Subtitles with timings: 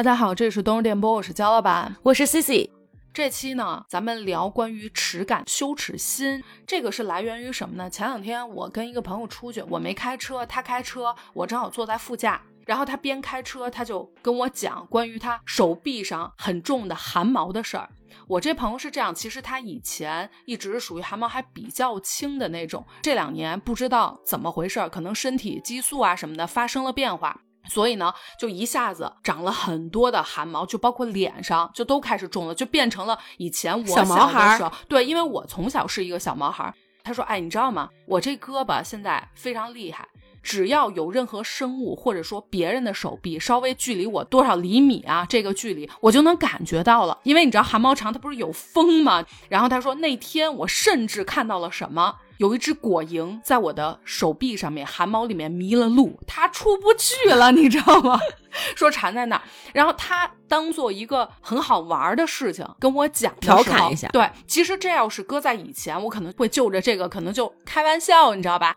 [0.00, 2.70] 大家好，这里是冬日电波，我是焦老板，我是 Cici。
[3.12, 7.90] 这期呢，咱们聊关于耻感、羞耻心，这个是来源于什么呢？
[7.90, 17.86] 前两天我跟一个朋友出去，我没开车，他开车，我正好坐在副驾，然后他边开车，他就跟我讲关于他手臂上很重的汗毛的事儿。
[18.26, 27.38] 我这朋友是这样，其实他以前一直是属于汗毛还比较轻的那种，这两年不知道怎么回事，可能身体激素啊什么的发生了变化，
[27.68, 36.74] 所以呢，就一下子长了很多的汗毛，就包括脸上就都开始重了，就变成了以前我小毛孩的时候，对，因为我从小是一个小毛孩儿。
[37.02, 37.88] 他说：“哎，你知道吗？
[38.06, 40.06] 我这胳膊现在非常厉害。”
[40.42, 47.18] 只要有任何生物或者说别人的手臂稍微距离我多少厘米啊，这个距离我就能感觉到了。
[47.24, 49.24] 因为你知道汗毛长，它不是有风吗？
[49.48, 58.18] 然后他说那天我甚至看到了什么，有一只果蝇在我的手臂上面汗毛里面迷了路，它出不去了，你知道吗？
[58.74, 64.08] 说缠在那儿，然后他当做一个很好玩的事情跟我讲，调侃一下。
[64.08, 68.74] 对，其实这要是搁在以前，我可能会就着这个，可能就开玩笑，你知道吧？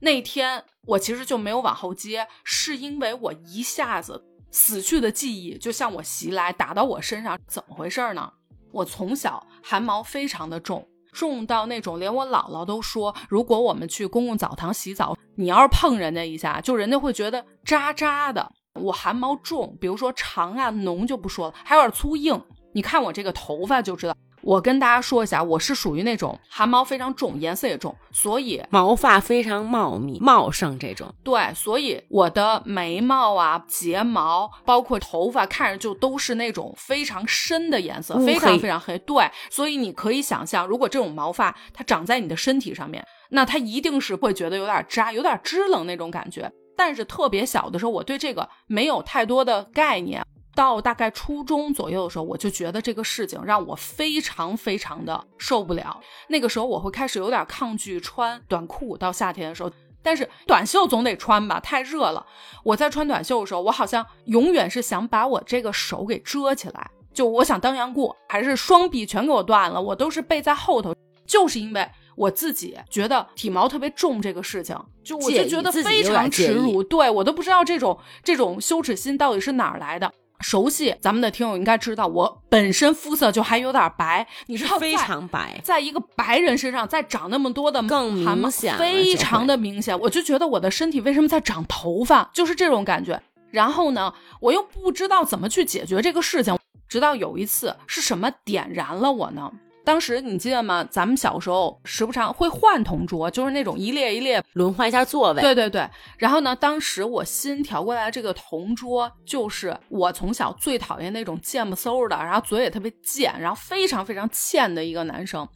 [0.00, 0.62] 那天。
[0.86, 8.32] 我其实就没有往后接，是因为我一下子死去的记忆就向我袭来，打到我身上，怎么回事呢？
[8.72, 18.52] 我从小汗毛非常的重，重到那种连我姥姥都说，如果我们去公共澡堂洗澡，你要是碰人家一下，就人家会觉得渣渣的。
[18.74, 22.40] 我汗毛重，比如说长啊、浓就不说了，还有点粗硬。
[22.74, 24.14] 你看我这个头发就知道。
[24.46, 31.12] 我跟大家说一下，我是属于那种汗毛非常重，颜色也重，所以毛发非常茂密、茂盛这种。
[31.24, 38.96] 对，所以我的眉毛啊、睫毛，包括头发，看着就都是那种非常深的颜色，非常非常黑。
[39.00, 46.48] 对，所以你可以想象，如果这种毛发它长在你的身体上面，那它一定是会觉得有点扎、有点支棱那种感觉。
[46.76, 50.24] 但是特别小的时候，我对这个没有太多的概念。
[50.56, 56.00] 到大概初中左右的时候，我就觉得这个事情让我非常非常的受不了。
[56.28, 59.70] 那个时候我会开始有点抗拒穿短裤，到夏天的时候，
[60.02, 62.26] 但是短袖总得穿吧，太热了。
[62.64, 70.94] 我在穿短袖的时候，我好像永远是想把我这个手给遮起来，就我想当杨过，还是双臂全给我断了，我都是背在后头，
[71.26, 74.74] 就是因为我自己觉得体毛特别重这个事情，
[75.04, 80.10] 就我就觉得非常耻辱，对我都不知道这种这种羞耻心到底是哪儿来的。
[80.40, 89.98] 熟悉咱们的听友应该知道，我本身肤色就还有点白，你知道非常白，在一个白人身上再长那么多的更明显，非常的明显。
[90.00, 93.20] 我就觉得我的身体为什么在长头发，就是这种感觉。
[93.50, 96.58] 然后呢，我又不知道怎么去解决这个事情，
[96.88, 99.50] 直到有一次是什么点燃了我呢？
[99.86, 100.82] 当时你记得吗？
[100.90, 105.40] 咱们小时候时不常会换同桌，就是那种一列一列轮换一下座位。
[105.40, 105.88] 对对对。
[106.18, 115.48] 然后呢，当时我新调过来这个同桌，就是我从小最讨厌那种贱不嗖的，然后嘴也特别贱，然后非常非常欠的一个男生。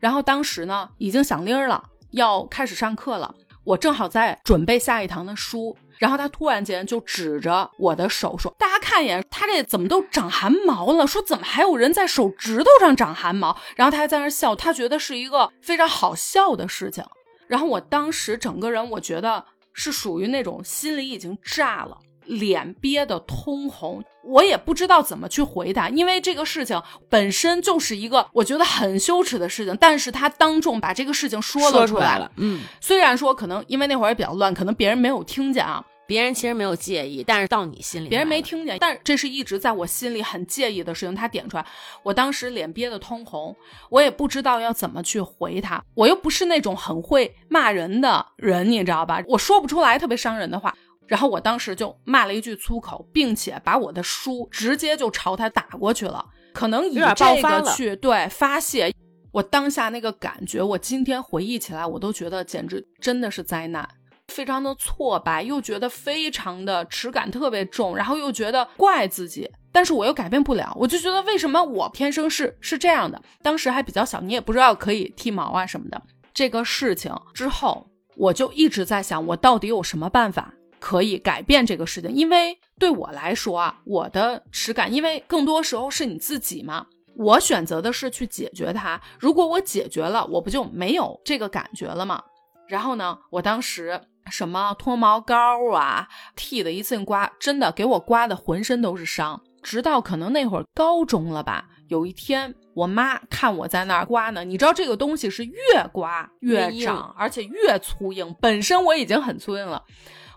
[0.00, 3.34] 然后当时呢，已经响铃了，要开始上课了，
[3.64, 5.76] 我正好在准备下一堂的书。
[5.98, 11.06] 然后他突然间就指着我的手说：“大家看一眼，他这怎么都长汗毛了？
[11.06, 17.04] 说怎么还有人在手指头上长汗毛？”然后他还在那笑，他觉得是一个非常好笑的事情。
[17.46, 21.98] 然后我当时整个人，我觉得是属于那种心里已经炸了。
[22.24, 29.76] 脸憋得通红，我也不知道怎么去回答，因为这个事情本身就是一个我觉得很羞耻的事情。
[29.80, 41.14] 但是他当众把这个事情说了出来了，嗯，虽然说可能因为那会儿也比较乱，可能别人没有听见啊，别人其实没有介意，但是到你心里，别人没听见，但这是一直在我心里很介意的事情。
[41.14, 41.66] 他点出来，
[42.02, 43.54] 我当时脸憋得通红，
[43.90, 49.22] 我也不知道要怎么去回他，我又不是那种很会骂人的人，你知道吧？
[49.28, 50.74] 我说不出来特别伤人的话。
[51.06, 58.92] 然后我当时就骂了一句粗口，并且把我的书直接就朝他打过去了，可能以这个去对发泄。
[59.32, 63.88] 我当下那个感觉，我今天回忆起来，我都觉得简直真的是灾难，
[64.28, 73.20] 非常的挫败，又觉得非常的耻感特别重，然后又觉得怪自己，但是我又改变不了，我就觉得为什么我天生是是这样的？
[73.42, 76.00] 当时还比较小，你也不知道可以剃毛啊什么的。
[76.32, 80.54] 这个事情之后，我就一直在想，我到底有什么办法？
[80.84, 86.84] 可以改变这个事情，因为对我来说啊，我的耻感，因为更多时候是你自己嘛。
[87.16, 89.00] 我选择的是去解决它。
[89.18, 92.22] 如果我解决了，我不就没有这个感觉了吗？
[92.68, 93.98] 然后呢，我当时
[94.30, 99.40] 什么脱毛膏啊，剃的一次性刮，真的给我刮的浑身都是伤。
[99.62, 108.36] 直到可能那会儿高中了吧，有一天我妈看我在那儿刮呢，你知道这个东西是越刮越长，而且越粗硬。
[108.38, 109.82] 本身我已经很粗硬了。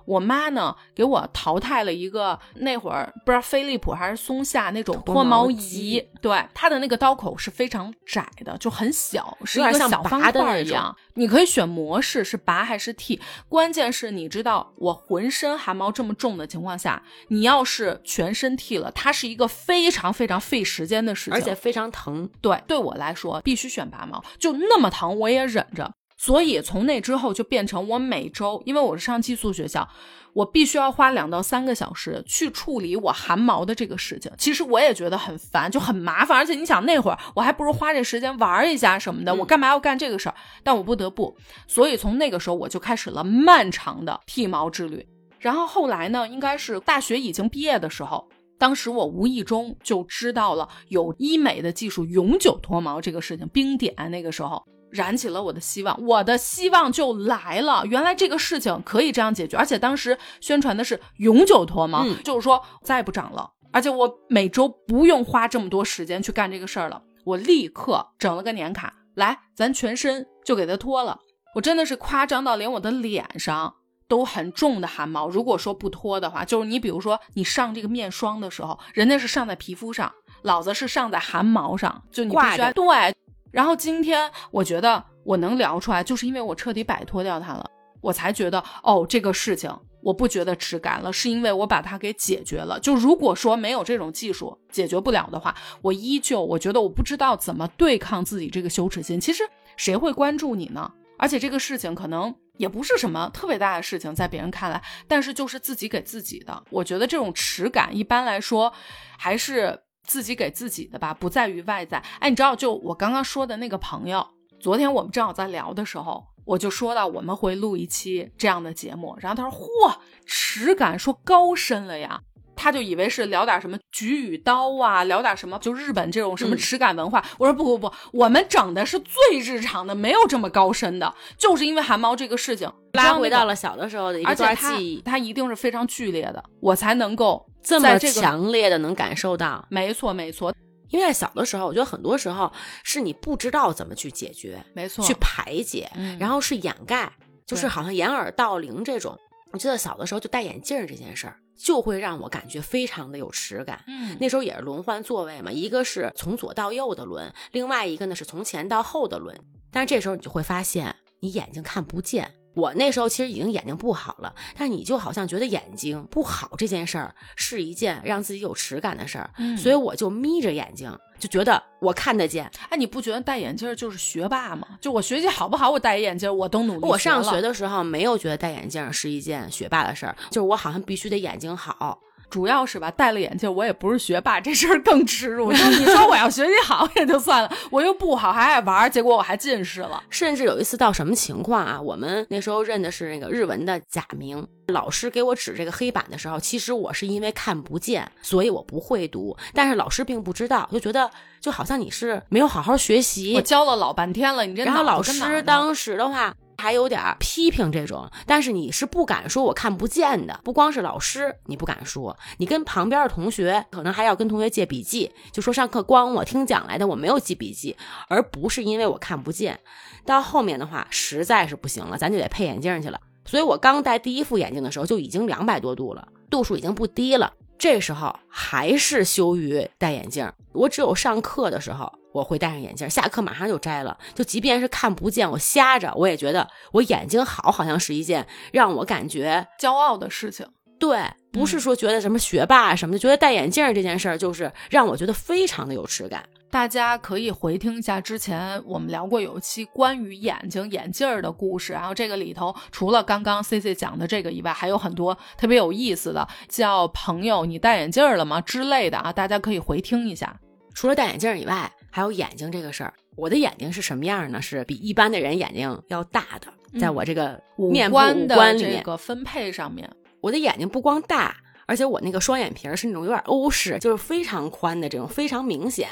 [0.08, 10.96] 我妈呢给我淘汰了一个那会儿不知道飞利浦还是松下那种脱脱毛毛仪机，对，它的那个刀口是非常窄的，就很小，是一有点像个小方拔的一样。
[11.16, 22.30] 你可以选模式是拔还是剃，关键是你知道我浑身汗毛这么重的情况下，你要是全身剃了，它是一个非常非常费时间的事情，而且非常疼。
[22.42, 25.92] 对对我来说必须选拔毛，就那么疼我也忍着。
[26.18, 29.88] 所以从那之后就变成我每周，因为我是上寄宿学校，
[30.34, 34.32] 我必须要花两到三个小时去处理我汗毛的这个事情。
[34.38, 36.36] 其实我也觉得很烦，就很麻烦。
[36.36, 40.36] 而且你想那会儿我还不如花这时间玩一下什么的，嗯我干嘛要干这个事儿？
[40.64, 41.38] 但我不得不，
[41.68, 45.08] 所以从那个时候我就开始了漫长的剃毛之旅。
[45.40, 48.28] 然后后来呢，应该是大学已经毕业的时候，
[48.58, 57.86] 当时我无意中就知道了有医美的技术永久脱毛这个事情，冰点那个时候燃起了我的希望，我的希望就来了。
[57.86, 71.20] 原来这个事情可以这样解决，而且当时宣传的是永久脱毛，嗯就是说再也不长了，而且我每周不用花这么多时间去干这个事儿了，我立刻整了个年卡，来，咱全身就给它脱了。
[71.56, 73.74] 我真的是夸张到连我的脸上
[74.08, 75.28] 都很重的汗毛。
[75.28, 80.12] 如果说不脱的话，就是你比如说你上这个面霜的时候，人家是上在皮肤上，
[80.44, 83.16] 老子是上在汗毛上，就你必须对。
[83.52, 87.70] 然后今天我觉得我能聊出来，就是因为我彻底摆脱掉它了，
[88.02, 89.72] 我才觉得哦，这个事情
[90.02, 92.80] 我不觉得耻感了，是因为我把它给解决了。
[92.80, 99.20] 就如果说没有这种技术解决不了的话，我依旧我觉得我不知道怎么对抗自己这个羞耻心。
[99.20, 99.44] 其实
[99.76, 100.92] 谁会关注你呢？
[101.20, 106.64] 而且这个事情可能也不是什么特别大的事情，在别人看来，但是就是自己给自己的。
[106.70, 108.72] 我觉得这种耻感一般来说
[109.18, 112.02] 还是自己给自己的吧，不在于外在。
[112.20, 114.26] 哎，你知道，就我刚刚说的那个朋友，
[114.60, 122.22] 昨天我们正好在聊的时候，我就说到我们会录一期这样的节目，然后他说：“嚯，耻感说高深了呀。”
[122.60, 127.24] 他就以为是聊点什么菊与刀啊，聊点什么就日本这种什么嗯耻感文化。
[127.38, 139.66] 我说不不不，我们整的是最日常的，没有这么高深的，就是因为汗毛这个事情拉回到了，小的时候的一段记忆，它一定是非常剧烈的，我才能够这么强烈的能感受到。
[139.70, 140.54] 没错没错
[140.90, 142.52] 因为在小的时候，我觉得很多时候
[142.84, 147.12] 是你不知道怎么去解决、没错，去排解，嗯然后是掩盖，
[147.46, 149.18] 就是好像掩耳盗铃这种。
[149.52, 153.84] 我记得小的时候就戴眼镜儿这件事儿，就会让我感觉非常的有耻感。
[153.88, 159.38] 嗯那时候也是轮换座位嘛，一个是从左到右的轮，另外一个呢是从前到后的轮。
[159.72, 162.34] 但是这时候你就会发现，你眼睛看不见。
[162.58, 172.50] 我那时候其实已经眼睛不好了，但你就好像觉得眼睛不好这件事儿是一件让自己有耻感的事儿，嗯所以我就眯着眼睛，就觉得我看得见。
[172.70, 174.68] 哎，你不觉得戴眼镜就是学霸吗？
[174.82, 176.82] 就我学习好不好，我戴一眼镜我都努力。
[176.82, 182.02] 我上学的的时候没有觉得戴眼镜是一件学霸的事儿，就是我好像必须得眼睛好。
[182.30, 185.52] 主要是吧，戴了眼镜我也不是学霸，这事儿更耻辱。
[185.52, 190.04] 就你说我要学习好也就算了，我又不好，还爱玩，结果我还近视了。
[190.10, 191.80] 甚至有一次到什么情况啊？
[191.82, 201.10] 我们那时候认的是那个日文的假名，老师给我指这个黑板的时候，其实我是因为看不见，所以我不会读，但是老师并不知道，就觉得
[201.40, 203.42] 就好像你是没有好好学习我。
[203.42, 217.76] 教了老半天了，你这然后老师当时的话还有点批评这种，但是你是不敢说我看不见的，不光是老师你不敢说，你跟旁边的同学可能还要跟同学借笔记，就说上课光我听讲来的，我没有记笔记，
[218.08, 219.60] 而不是因为我看不见。
[220.06, 223.00] 到后面的话实在是不行了，咱就得配眼镜去了。
[223.26, 227.34] 所以我刚戴第一副眼镜的时候就已经两百多度了，度数已经不低了。
[227.60, 233.98] 这时候还是羞于戴眼镜，我只有上课的时候我会戴上眼镜，下课马上就摘了。
[234.16, 240.48] 就即便是看不见，我瞎着，我也觉得我眼睛好，好像是一件让我感觉骄傲的事情。
[240.80, 241.00] 对，
[241.32, 246.24] 不是说觉得什么学霸什么的，觉得戴眼镜这件事儿就是让我觉得非常的有耻感。
[246.50, 260.40] 大家可以回听一下之前我们聊过有一期关于眼睛眼镜儿的故事，然后这个里头除了刚刚 C C 讲的这个以外，还有很多特别有意思的，叫朋友你戴眼镜儿了吗之类的啊，大家可以回听一下。
[260.74, 262.94] 除了戴眼镜以外，还有眼睛这个事儿。
[263.16, 264.42] 我的眼睛是什么样呢？
[264.42, 269.90] 是比一般的人眼睛要大的，在我这个五官的这个分配上面，
[270.22, 275.90] 我的眼睛不光大，而且我那个双眼皮儿是那种有点欧式，就是非常宽的这种，非常明显。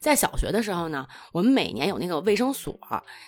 [0.00, 2.78] 在小学的时候呢，我们每年有那个卫生所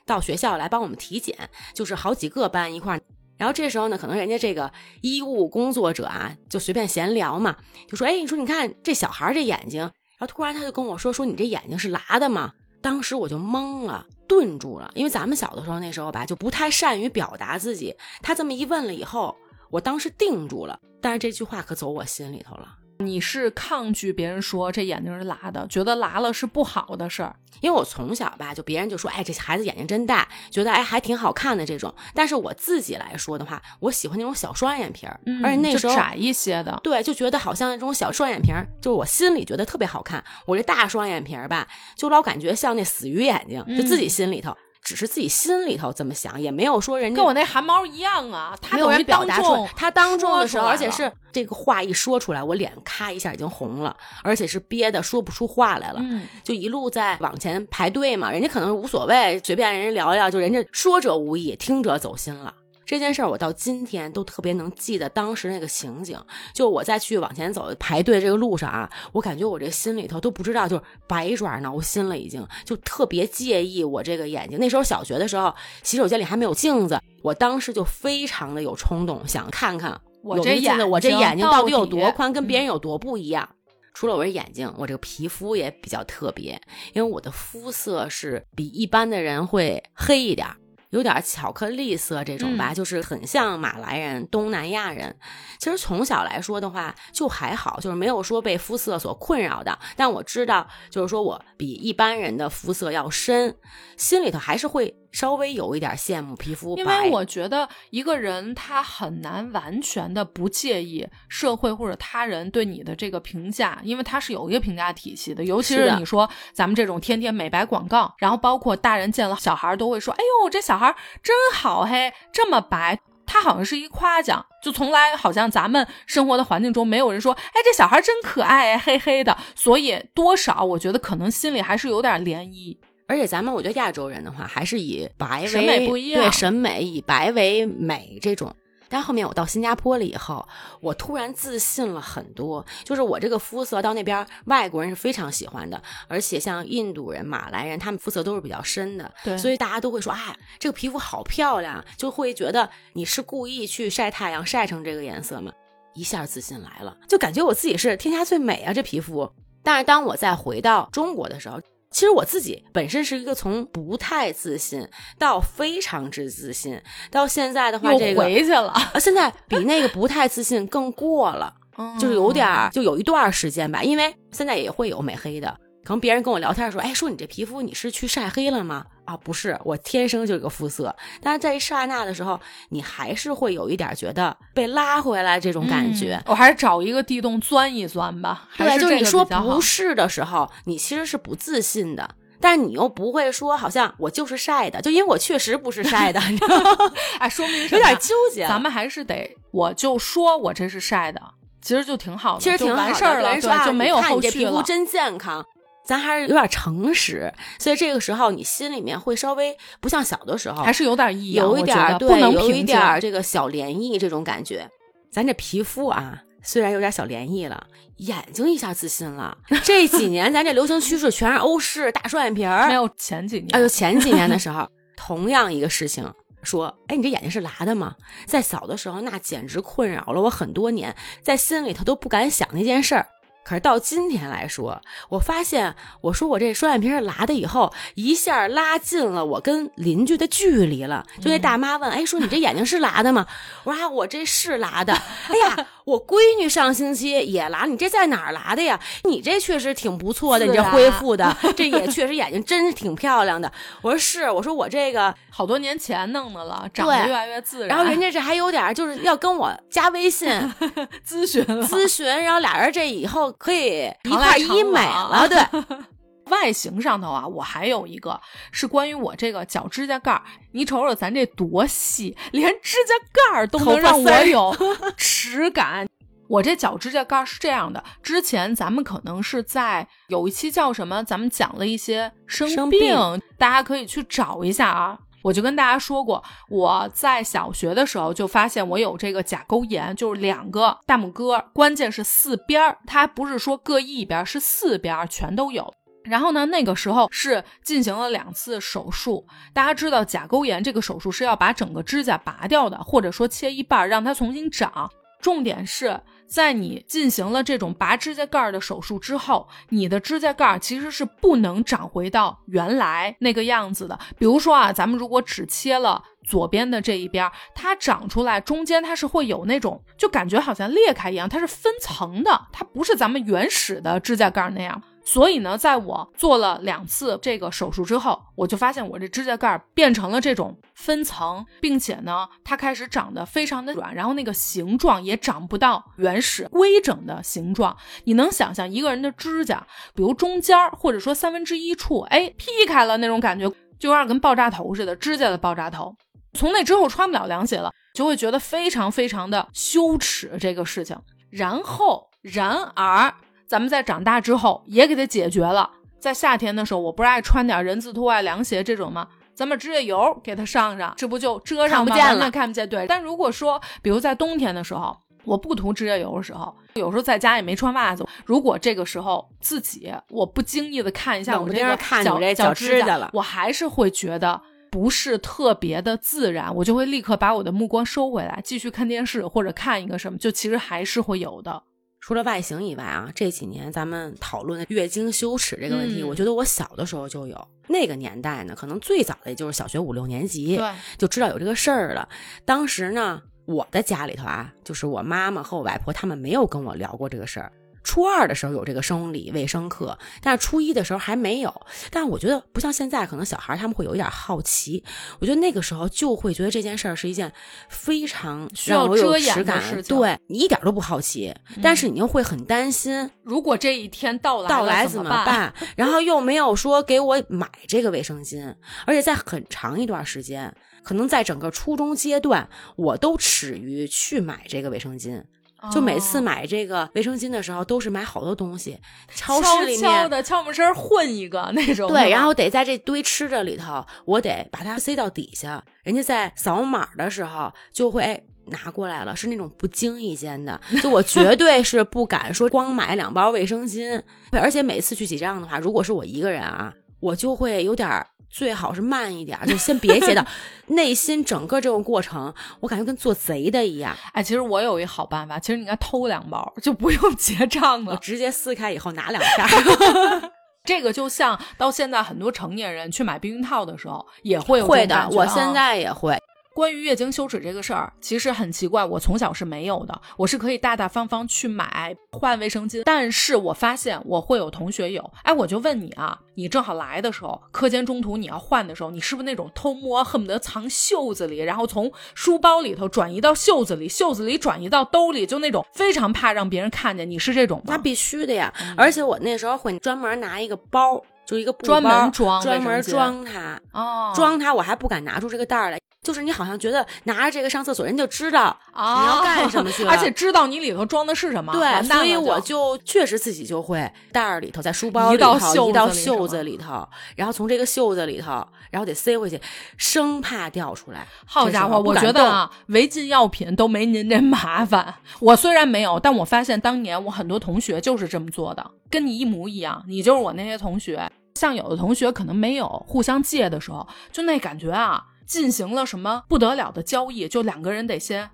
[0.06, 1.36] 到学校来帮我们体检，
[1.74, 3.00] 就是好几个班一块儿。
[3.36, 7.56] 然后这时候呢，可能人家这个医务工作者啊，就随便闲聊嘛，
[7.88, 17.96] 就说：“哎，你说你看这小孩儿这眼睛。”然后突然他就跟我说：“说你这眼睛是拉的吗？”当时我就懵了，顿住了，因为咱们小的时候那时候吧，就不太善于表达自己。
[18.20, 19.34] 他这么一问了以后，
[19.70, 22.76] 我当时定住了，但是这句话可走我心里头了。
[23.00, 27.34] 你是抗拒别人说这眼睛是拉的，觉得拉了是不好的事儿。
[27.60, 31.92] 因为我从小吧，就别人就说，哎，这孩子眼睛真大，觉得哎还挺好看的这种。
[32.14, 40.22] 但是我自己来说的话，我喜欢那种小双眼皮儿，而且那时候窄一些的，对，就觉得好像那种小双眼皮儿，就我心里觉得特别好看。
[40.46, 41.66] 我这大双眼皮儿吧，
[41.96, 44.56] 就老感觉像那死鱼眼睛，就自己心里头。
[44.82, 48.56] 只是自己心里头这么想，也没有说人家跟我那汗毛一样啊。
[48.60, 56.00] 他没有人表达出来，他当众的时候，而且是这个话一说出来，我脸咔一下已经红了，而且是憋的说不出话来了。
[56.02, 62.54] 嗯，就一路在往前排队嘛，人家可能无所谓，随便人家聊聊，就人家说者无意，听者走心了。
[62.90, 66.20] 这件事儿我到今天都特别能记得当时那个情景，
[66.52, 74.58] 就我在去往前走排队这个路上啊，我感觉我这心里头都不知道，就是百爪挠心了，已经就特别介意我这个眼睛。
[74.58, 75.54] 那时候小学的时候，
[75.84, 83.48] 洗手间里还没有镜子，我当时就非常的有冲动，想看看我这眼睛，我这眼睛到底有多宽，跟别人有多不一样。
[83.94, 86.60] 除了我这眼睛，我这个皮肤也比较特别，
[86.92, 90.48] 因为我的肤色是比一般的人会黑一点。
[90.90, 95.16] 有点巧克力色这种吧，就是很像马来人、东南亚人。
[95.58, 99.78] 其实从小来说的话，就还好，就是没有说被肤色所困扰的。
[99.96, 103.56] 但我知道，就是说我比一般人的肤色要深，
[103.96, 104.96] 心里头还是会。
[105.12, 115.44] 稍微有一点羡慕皮肤，因为我觉得一个人他很难完全的不介意社会或者他人对你的这个评价，因为他是有一个评价体系的。
[115.44, 123.00] 尤其是你说咱们这种天天美白广告，然后包括大人见了小孩都会说：“哎呦，这小孩真好嘿，这么白。”
[123.32, 132.76] 他好像是一夸奖，就从来好像咱们生活的环境中没有人说：“哎，这小孩真可爱，黑黑的。”所以多少我觉得可能心里还是有点涟漪。
[133.10, 138.54] 而且咱们，我觉得亚洲人的话，还是以白为审美不一样，对审美以白为美这种。
[138.88, 140.46] 但后面我到新加坡了以后，
[140.80, 155.52] 我突然自信了很多，就是我这个肤色到那边外国人是非常喜欢的，而且像印度人、马来人，他们肤色都是比较深的，对，所以大家都会说，哎，这个皮肤好漂亮，就会觉得你是故意去晒太阳晒成这个颜色吗？
[155.94, 159.28] 一下自信来了，就感觉我自己是天下最美啊，这皮肤。
[159.64, 161.60] 但是当我再回到中国的时候。
[161.90, 166.80] 其实我自己本身是一个从不太自信到非常之自信，
[167.10, 171.52] 到现在的话，这个回去了，现在比那个不太自信更过了，
[171.98, 175.58] 就是有点儿，就有一段时间吧，因为现在也会有美黑的。
[175.82, 180.94] 可能别人跟我聊天说：“哎，说你这皮肤你是去晒黑了吗？”啊，不是，我天生就这个肤色。
[181.20, 186.22] 但是在一刹那的时候，你还是会有一点觉得被拉回来这种感觉。
[186.26, 188.48] 我还是找一个地洞钻一钻吧。
[188.56, 192.08] 对，就是你说不是的时候，你其实是不自信的，
[192.40, 196.20] 但是你又不会说好像我就是晒的，就因为我确实不是晒的。
[197.18, 198.46] 哎，说明有点纠结。
[198.46, 201.20] 咱们还是得，我就说我这是晒的，
[201.60, 204.32] 其实就挺好的，其实挺完事儿了，对，就没有后续了。
[204.32, 205.44] 皮肤真健康。
[205.90, 214.70] 咱还是有点诚实，所以这个时候你心里面会稍微不像小的时候，还是有点异样，有一点对，有一点这个小涟漪这种感觉。
[215.10, 217.66] 咱这皮肤啊，虽然有点小涟漪了，
[217.96, 219.36] 眼睛一下自信了。
[219.64, 226.08] 这几年咱这流行趋势全是欧式大双眼皮儿，没有前几年，哎呦前几年的时候，同样一个事情，
[226.44, 227.96] 说，哎，你这眼睛是拉的吗？
[228.26, 233.08] 在小的时候，那简直困扰了我很多年，在心里头都不敢想那件事儿。
[233.42, 241.04] 可是到今天来说，我发现我说我这双眼皮是拉的以后，一下拉近了我跟邻居的距离了。
[241.20, 243.26] 就那大妈问：“哎，说你这眼睛是拉的吗？”
[243.64, 244.92] 我说：“啊我这是拉的。”
[245.28, 248.78] 哎呀，我闺女上星期也拉，你这在哪儿拉的呀？
[249.04, 253.50] 你这确实挺不错的，你这恢复的，这也确实眼睛真是挺漂亮的。
[253.82, 257.68] 我说是，我说我这个好多年前弄的了，长得越来越自然。
[257.68, 260.28] 然后人家这还有点就是要跟我加微信
[261.06, 263.30] 咨询咨询，然后俩人这以后。
[263.40, 265.38] 可以一块医美了，对。
[266.30, 268.20] 外形上头啊，我还有一个
[268.50, 270.22] 是关于我这个脚指甲盖儿。
[270.52, 274.56] 你瞅瞅咱这多细，连指甲盖儿都能让我有
[274.96, 275.86] 耻 感。
[276.28, 284.98] 我这脚指甲盖是这样的，之前咱们可能是在有一期叫什么，咱们讲了一些生病，大家可以去找一下啊。
[285.22, 295.74] 我就跟大家说过，我在小学的时候就发现我有这个甲沟炎，就是两个大拇哥，关键是四边儿，它不是说各一边，是四边全都有。
[296.04, 299.26] 然后呢，那个时候是进行了两次手术。
[299.52, 304.90] 大家知道甲沟炎这个手术是要把整个指甲拔掉的，或者说切一半让它重新长。
[305.20, 313.98] 重点是在你进行了这种拔指甲盖的手术之后，你的指甲盖其实是不能长回到原来那个样子的。
[314.18, 324.82] 比如说啊，咱们如果只切了左边的这一边，它长出来中间它是会有那种，就感觉好像裂开一样，它是分层的，它不是咱们原始的指甲盖那样。
[325.12, 337.76] 所以呢，在我做了两次这个手术之后，我就发现我这指甲盖变成了这种分层，并且呢，它开始长得非常的软，然后那个形状也长不到原始规整的形状。
[338.04, 343.50] 你能想象一个人的指甲，比如中间或者说三分之一处，哎，劈开了那种感觉，
[343.80, 345.92] 就有点跟爆炸头似的，指甲的爆炸头。
[346.34, 350.96] 从那之后穿不了凉鞋了，就会觉得非常非常的羞耻这个事情。
[351.30, 353.12] 然后，然而。
[353.50, 355.68] 咱们在长大之后也给它解决了。
[355.98, 359.08] 在夏天的时候，我不是爱穿点人字拖啊、凉鞋这种吗？
[359.34, 361.92] 咱们指甲油给它上上，这不就遮上吗？
[361.96, 362.68] 看不见，看不见。
[362.68, 362.86] 对。
[362.86, 374.40] 但如果说，比如在冬天的时候，我不涂指甲油的时候，有时候在家也没穿袜子，如果这个时候自己我不经意的看一下我这个脚脚指甲了，我还是会觉得
[374.70, 381.64] 不是特别的自然，我就会立刻把我的目光收回来，继续看电视或者看一个什么，就其实还是会有的。
[382.10, 387.48] 除了外形以外啊，这几年咱们讨论的月经羞耻这个问题，我觉得我小的时候就有。
[387.68, 392.08] 那个年代呢，可能最早的也就是小学五六年级，对，就知道有这个事儿了。
[392.44, 397.52] 当时呢，我的家里头啊，就是我妈妈和我外婆他们没有跟我聊过这个事儿。
[397.82, 401.66] 初二的时候有这个生理卫生课，但是初一的时候还没有。
[401.90, 404.84] 但是我觉得不像现在，可能小孩他们会有一点好奇。
[405.18, 407.32] 我觉得那个时候就会觉得这件事儿是一件
[407.68, 409.96] 非常需要遮掩的事情。
[409.96, 415.52] 对你一点都不好奇，但是你又会很担心，如果这一天到来到来怎么办？
[415.76, 418.54] 然后又没有说给我买这个卫生巾，
[418.86, 425.24] 而且在很长一段时间，可能在整个初中阶段，我都耻于去买这个卫生巾。
[425.72, 428.78] 就每次买这个卫生巾的时候，都是买好多东西，
[429.14, 431.88] 超市里面的悄没声混一个那种。
[431.88, 440.60] 对，然后得在这堆吃的里头，我得把它塞到底下，人家在扫码的时候就会拿过来了，是那种不经意间的。
[440.82, 448.06] 就我绝对是不敢说光买两包卫生巾，而且每次去结账的话，如果是我一个人啊，我就会有点。
[448.30, 450.24] 最好是慢一点，就先别结到。
[450.68, 453.96] 内心整个这个过程，我感觉跟做贼的一样。
[454.12, 460.30] 哎，其实我有一好办法，其实你应该偷两包，就不用结账了，直接撕开以后拿两片。
[460.62, 466.16] 这个就像到现在很多成年人去买避孕套的时候也会有会的，我现在也会。
[466.54, 487.64] 关于月经羞耻这个事儿，其实很奇怪，我从小是没有的，我是可以大大方方去买换卫生巾，但是我发现我会有同学有，哎，我就问你啊，你正好来的时候，课间中途你要换的时候，你是不是那种偷摸，恨不得藏袖子里，然后从书包里头转移到袖子里，袖子里转移到兜里，就那种非常怕让别人看见，你是这种吗？
[487.68, 491.02] 那必须的呀，而且我那时候会专门拿一个包。
[491.26, 495.78] 就一个专门装，专门装它，哦，装它，我还不敢拿出这个袋儿来。
[496.02, 501.52] 就是你好像觉得拿着这个上厕所，人就知道你要干什么去了， 而且知道你里头装的是什么。
[501.52, 505.36] 对，所以我就确实自己就会袋儿里头，在书包里头
[505.68, 509.38] 一到袖子里头，然后从这个袖子里头，然后得塞回去，
[509.76, 511.06] 生怕掉出来。
[511.26, 514.94] 好家伙，我觉得啊，违禁药品都没您这麻烦。
[515.18, 519.84] 我虽然没有，但我发现当年我很多同学就是这么做的，跟你一模一样。
[519.86, 521.10] 你就是我那些同学。
[521.36, 528.28] 像有的同学可能没有互相借的时候，就那感觉啊，进行了什么不得了的交易，就两个人得先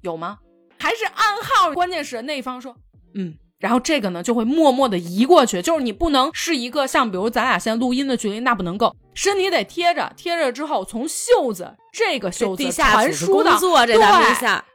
[0.00, 0.38] 有吗？
[0.78, 1.70] 还是暗号？
[1.74, 2.74] 关键是那一方说
[3.12, 13.94] 嗯，然后这个呢就会默默的移过去，就是你不能是一个像比如咱俩现在录音的距离，那不能够，身体得贴着，贴着之后从袖子这个袖子传输到对，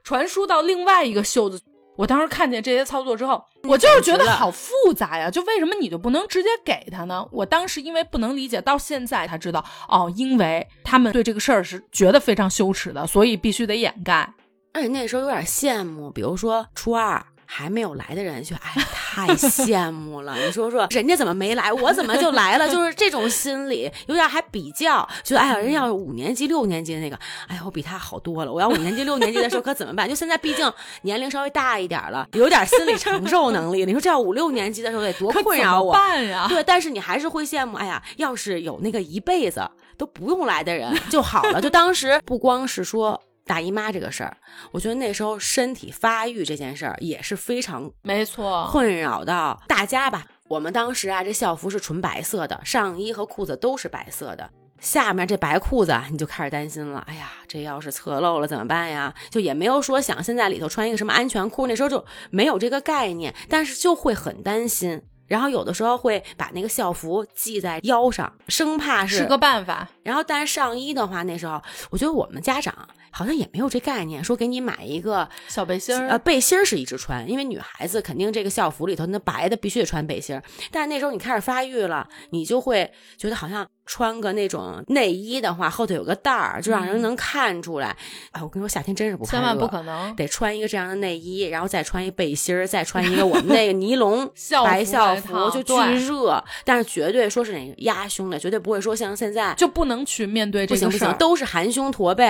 [0.03, 1.59] 传输到另外一个袖子。
[1.97, 5.29] 我当时看见这些操作之后，我就是觉得好复杂呀！
[5.31, 7.27] 就为什么你就不能直接给他呢？
[7.31, 14.31] 我当时因为不能理解，到现在才知道哦，因为他们对这个事儿是觉得非常羞耻的，所以必须得掩盖。
[14.73, 17.25] 而且那时候有点羡慕，比如说初二。
[17.49, 20.35] 还没有来的人就哎，太羡慕了。
[20.37, 22.67] 你说说，人家怎么没来，我怎么就来了？
[22.69, 28.51] 就是这种心理，有点还比较，觉得哎呀，人要五年级、六年级的那个，哎呀，我比他好多了。
[28.51, 30.07] 我要五年级、六年级的时候可怎么办？
[30.07, 30.71] 就现在毕竟
[31.03, 33.85] 年龄稍微大一点了，有点心理承受能力。
[33.85, 35.93] 你说这要五六年级的时候得多困扰我？
[35.93, 36.47] 办呀？
[36.49, 37.77] 对，但是你还是会羡慕。
[37.77, 41.61] 哎呀，要是有那个一辈子都不用来的人就好了。
[41.61, 43.21] 就当时不光是说。
[43.47, 44.37] 大姨妈这个事儿，
[44.71, 50.25] 我觉得那时候身体发育这件事儿也是非常没错，困扰到大家吧。
[50.49, 54.49] 我们当时啊，这校服是纯白色的，上衣和裤子都是白色的。
[54.79, 57.03] 下面这白裤子你就开始担心了。
[57.07, 59.13] 哎呀，这要是侧漏了怎么办呀？
[59.31, 65.01] 就也没有说想现在里头穿一个什么安全裤，那时候就没有这个概念，但是就会很担心。
[65.25, 69.89] 然后有的时候会把那个校服系在腰上，生怕是是个办法。
[70.03, 72.73] 然后，但是上衣的话，那时候我觉得我们家长
[73.17, 76.07] 好像也没有这概念，说给你买一个小背心儿。
[76.07, 80.43] 呃，背心儿是一直穿，因为女孩子肯定这个校服里头那白的必须得穿背心儿。
[80.71, 83.67] 但是那时候你开始发育了，你就会觉得好像。
[83.87, 87.95] 穿个那种内衣的话，后头有个带儿，就让人能看出来。
[88.31, 94.29] 哎，我跟你说，夏天真是不千万不可能，得穿一个这样的内衣，然后再穿一背心儿，再穿一个我们那个 尼龙
[94.65, 96.43] 白校服，就巨热。
[96.65, 102.25] 但是绝对说是那个压胸的，绝对不会说像现在就不能去面对这个事儿，都是含胸驼背。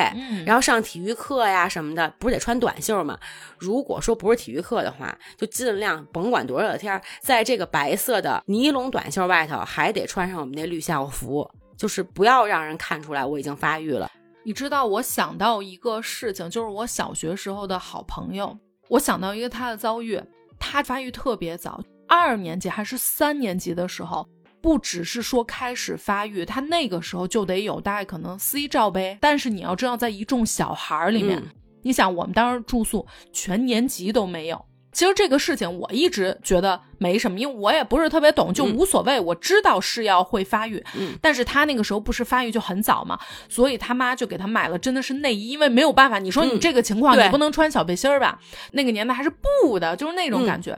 [0.46, 3.18] 然后上体育课呀什么的，不是得穿短袖吗？
[3.58, 11.47] 如果说不是体育课的话，就尽量甭管多热的天，在这个白色的尼龙短袖外头，还得穿上我们那绿校服。
[11.78, 14.12] 就是不要让人看出来我已经发育了。
[14.44, 18.58] 你知道，我想到一个事情，就是我小学时候的好朋友，
[18.90, 20.22] 我想到一个他的遭遇。
[20.60, 24.28] 他发育特别早，二年级还是三年级的时候，
[24.60, 29.16] 不只是说开始发育，他那个时候就得有大概可能 C 罩杯。
[29.22, 31.44] 但是你要知道，在一众小孩里面，
[31.84, 34.66] 你想我们当时住宿，全年级都没有。
[34.98, 39.20] 其实这个事情我一直觉得没什么，因为我也不是特别懂，就无所谓。
[39.20, 40.84] 我知道是要会发育，
[41.22, 48.40] 但是他那个时候不是发育就很早嘛，所以他妈就给他买了真的是内衣，因为没有办法，你说你这个情况你不能穿小背心儿吧？
[48.72, 49.30] 那个年代还是
[49.62, 50.76] 布的，就是那种感觉。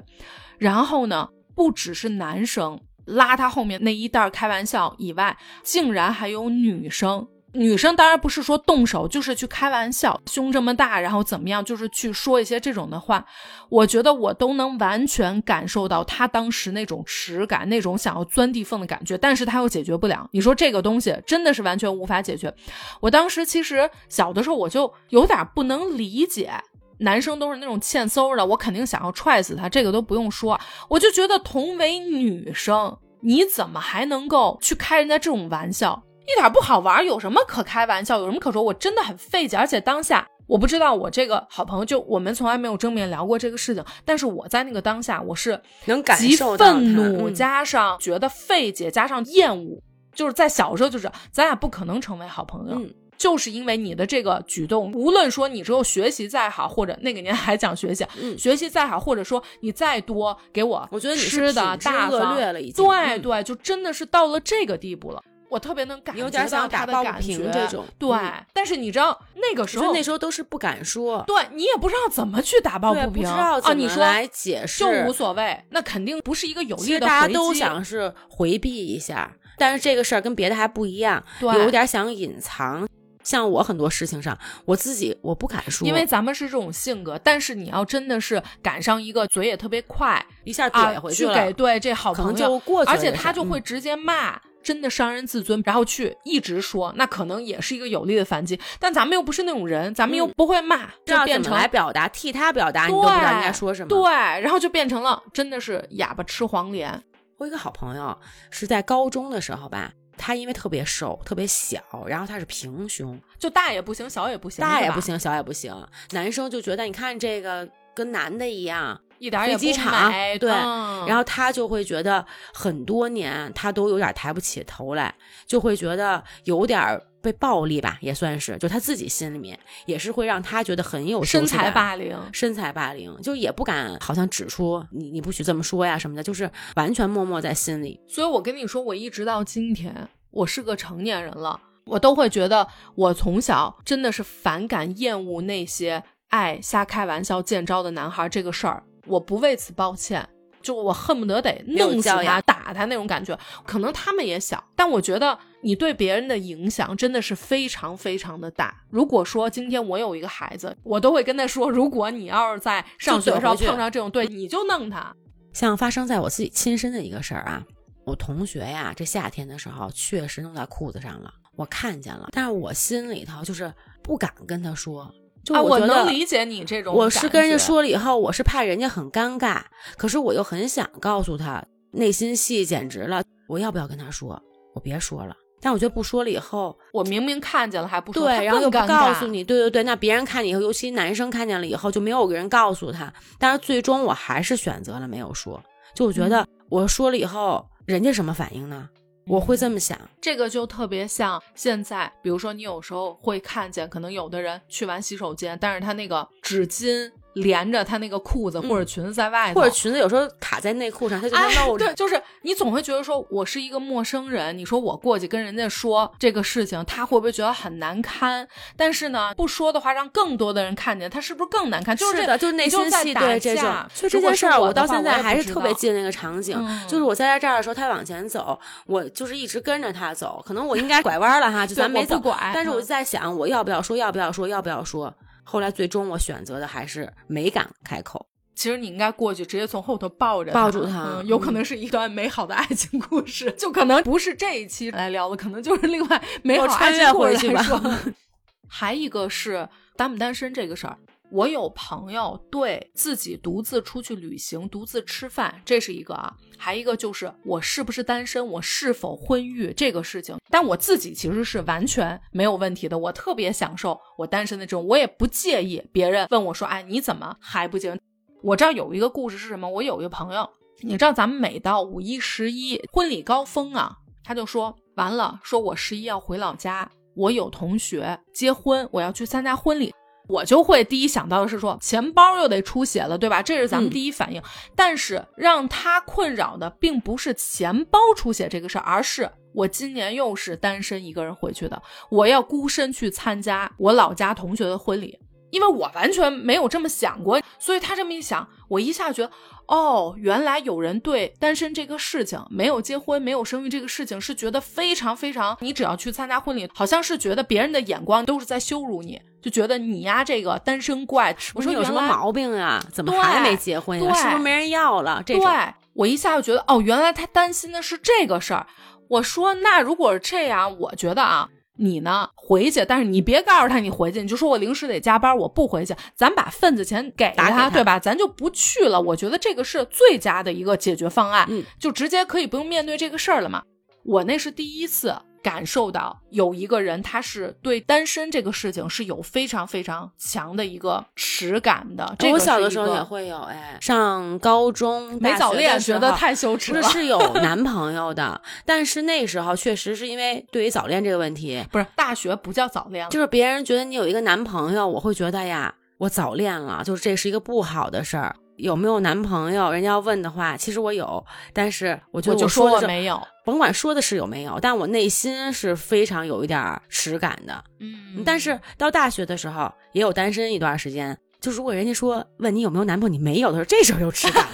[0.58, 7.25] 然后呢，不只是男生拉他后面内衣带开玩笑以外，竟然还有女生。
[7.53, 13.25] 女生当然不是说动手，就是去开玩笑，胸这么大，然后怎么样，就是去说一些这种的话。
[13.69, 20.27] 我觉得我都能完全感受到他当时那种耻感，那种想要钻地缝的感觉，但是他又解决不了。
[20.31, 22.53] 你说这个东西真的是完全无法解决。
[22.99, 26.51] 我当时其实小的时候我就有点不能理解，
[26.99, 30.59] 男生都是那种欠搜的，我肯定想要踹死他，这个都不用说。
[30.88, 36.03] 我就觉得同为女生，你怎么还能够去开人家这种玩笑？
[36.31, 38.19] 一点不好玩，有什么可开玩笑？
[38.19, 38.61] 有什么可说？
[38.61, 39.57] 我真的很费解。
[39.57, 43.83] 而且当下，我不知道我这个好朋友，就我们从来没有正面聊过这个事情。
[44.05, 49.81] 但是我在那个当下，我是能感受到愤怒，加上觉得费解，加上厌恶。
[50.13, 52.81] 就是在小时候，就是咱俩不可能成为好朋友，
[53.17, 58.05] 就是因为你的这个举动，无论说你之后学习再好，或者那个年还讲学习，
[58.37, 65.21] 学习再好，或者说你再多给我，我觉得你是的大恶劣了，已经对对，就真的是到了这个地步了。
[65.49, 68.17] 我特别能感觉到打抱不平，这种对，
[68.53, 82.88] 但是你知道那个时候，那时候都是不敢说，对你也不知道怎么去打抱不平，啊，你说来解释就无所谓，那肯定不是一个有利的大家都想是回避一下，但是这个事儿跟别的还不一样，有点想隐藏。
[83.21, 84.35] 像我很多事情上，
[84.65, 87.19] 我自己我不敢说，因为咱们是这种性格。
[87.21, 94.39] 但是你要真的是赶上一个嘴也特别快，一下怼回去了，给对这好朋友，就过去而且他就会直接骂。
[94.62, 98.60] 真的伤人自尊，然后去一直说，那可能也是一个有力的反击。
[98.80, 103.88] 但咱们又不是那种人，咱们又不会骂，就变成来表达替他表达，你都不知道应该说什么。
[103.88, 107.04] 对，然后就变成了真的是哑巴吃黄连。
[107.38, 108.17] 我一个好朋友
[108.52, 115.74] 是在高中的时候吧，他因为特别瘦，特别小，然后他是平胸，就大也不行，小也不行，大也不行，小也不行。
[116.12, 119.00] 男生就觉得你看这个跟男的一样。
[119.19, 119.65] 一点也不
[120.10, 125.13] 美，对，然后他就会觉得很多年他都有点抬不起头来，
[125.45, 137.99] 就会觉得有点被暴力吧，也算是，就他自己心里面也是会让他觉得很有身材霸凌，身材霸凌，就也不敢好像指出你你不许这么说呀什么的，就是完全默默在心里。
[138.08, 148.84] 所以我跟你说，我一直到今天，我是个成年人了，我都会觉得我从小真的是反感厌恶那些爱瞎开玩笑见招的男孩这个事儿。
[149.05, 150.27] 我不为此抱歉，
[150.62, 153.38] 就我恨不得得弄死他、打他那种感觉。
[153.65, 158.83] 可能他们也想，但我觉得你对别人的影响真的是非常非常的大。
[158.89, 165.15] 如果说今天我有一个孩子，我都会跟他说：如果你要是在上学的时候碰上这种，对，你就弄他。
[165.53, 167.63] 像发生在我自己亲身的一个事儿啊，
[168.05, 175.12] 我同学呀，这夏天的时候确实弄在裤子上了，我看见了，但是我心里头就是不敢跟他说。
[175.54, 176.93] 啊，我能理解你这种。
[176.93, 179.62] 我是跟人家说了以后，我是怕人家很尴尬，
[179.97, 183.23] 可是我又很想告诉他，内心戏简直了。
[183.47, 184.41] 我要不要跟他说？
[184.75, 185.36] 我别说了。
[185.62, 189.84] 但我觉得不说了以后，我明明看见了还不说，对，然后又不告诉你，对对对。
[189.84, 193.12] 那别人看见以后，尤其男生看见了以后，就没有个人告诉他。
[193.38, 195.62] 但是最终我还是选择了没有说。
[195.93, 198.88] 就我觉得我说了以后，人家什么反应呢？
[199.29, 199.95] 我会这么想。
[200.19, 207.11] 这个就特别像现在，比如说你有时候会看见，可能有的人去完洗手间，但是他那个纸巾。
[207.41, 211.86] 连着他那个裤子或者裙子在外头，或者裙子有时候卡在内裤上，他就能露着。
[211.86, 218.47] 对，就是你总会觉得说，我是一个陌生人，你说我过去跟人家说这个事情，他会不会觉得很难堪？
[218.75, 221.95] 但是呢，不说的话，让更多的人看见，他是不是更难看？
[221.95, 223.65] 就是的，就是内心戏对这种。
[223.93, 230.43] 就这件事儿，我到现在还是特别记得那个场景，就是我在他这儿的时候，他往前走，我就是一直跟着他走。
[230.45, 232.21] 可能我应该拐弯了哈，就咱没走。
[232.54, 233.95] 但是我就在想，我要不要说？
[233.95, 234.47] 要不要说？
[234.47, 235.13] 要不要说？
[235.49, 238.27] 后来最终我选择的还是没敢开口。
[238.53, 247.81] 其实你应该过去直接从后头抱着抱住他，有可能是一段美好的爱情故事，就可能不是这一期来聊的，可能就是另外美好爱情故事来说。
[248.69, 250.95] 还一个是单不单身这个事儿。
[251.31, 260.35] 我有朋友对自己独自出去旅行、独自吃饭，这是一个啊；还一个就是我是不是单身，我是否婚育这个事情。
[260.49, 267.99] 但我自己其实是完全没有问题的，我特别享受我单身的这种，我也不介意别人问我说：“哎，你怎么还不结婚？”
[268.41, 269.69] 我这儿有一个故事是什么？
[269.69, 270.49] 我有一个朋友，
[270.81, 279.93] 你知道咱们每到五一、十一婚礼高峰啊，他就说完了，说我十一要回老家，我有同学结婚，我要去参加婚礼。
[280.29, 283.41] 我就会第一想到的是说钱包又得出血了，对吧？
[283.41, 284.41] 这是咱们第一反应。
[284.75, 295.19] 但是让他困扰的并不是钱包出血这个事儿，而是我今年又是单身一个人回去的，我要孤身去参加我老家同学的婚礼。
[295.51, 299.31] 因为我完全没有这么想过，所以他这么一想，我一下觉得，
[299.67, 305.57] 哦，原来有人对单身这个事情，没有结婚、没有生育这个事情，是觉得非常非常。
[305.61, 311.36] 你只要去参加婚礼，好像是觉得别人的眼光都是在羞辱你，就觉得你呀这个单身怪。
[311.54, 312.84] 我说有什么毛病啊？
[312.91, 314.13] 怎么还没结婚呀？
[314.13, 315.21] 是不是没人要了？
[315.25, 315.45] 这对
[315.93, 318.67] 我一下就觉得，哦，原来他担心的是这个事儿。
[319.10, 321.49] 我说，那如果是这样，我觉得啊。
[321.82, 322.28] 你呢？
[322.36, 325.95] 回去，但是你别告诉他你回去，你就说我临时得加班，我不回去。
[326.13, 327.97] 咱把份子钱给他，对吧？
[327.97, 328.99] 咱就不去了。
[328.99, 333.63] 我觉得这个是最佳的一个解决方案，嗯，就直接可以不用面对这个事儿了嘛。
[334.04, 335.15] 我那是第一次。
[335.41, 342.15] 感受到有一个人，他是对单身这个事情是有非常非常强的一个耻感的。
[342.32, 346.84] 我小的时候也会有，哎，上高中没早恋觉得太羞耻了。
[346.84, 358.36] 是有 男朋友的，但是那时候确实是因为对于早恋这个问题，不是大学不叫早恋，就是别人觉得你有一个男朋友，我会觉得呀，我早恋了，就是这是一个不好的事儿。
[358.60, 359.72] 有没有男朋友？
[359.72, 363.22] 人家要问的话，其实我有，但是我就说我没有。
[363.45, 367.63] 甭管说的是有没有，但我内心是非常有一点耻感的。
[367.80, 371.17] 嗯，但是到大学的时候也有单身一段时间。
[371.41, 374.45] 就如果人家说问你有没有男朋友，你没有的时候，这时候有耻感，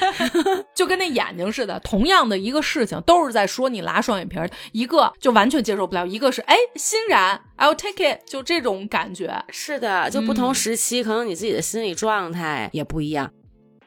[0.74, 1.78] 就跟那眼睛似的。
[1.80, 9.44] 同样的一个事情，都是在说你拉双眼皮儿，一个就完全接受不了，一个是哎欣然，I'll take it，就这种感觉。
[9.50, 13.30] 是的，就不同时期，可能你自己的心理状态也不一样。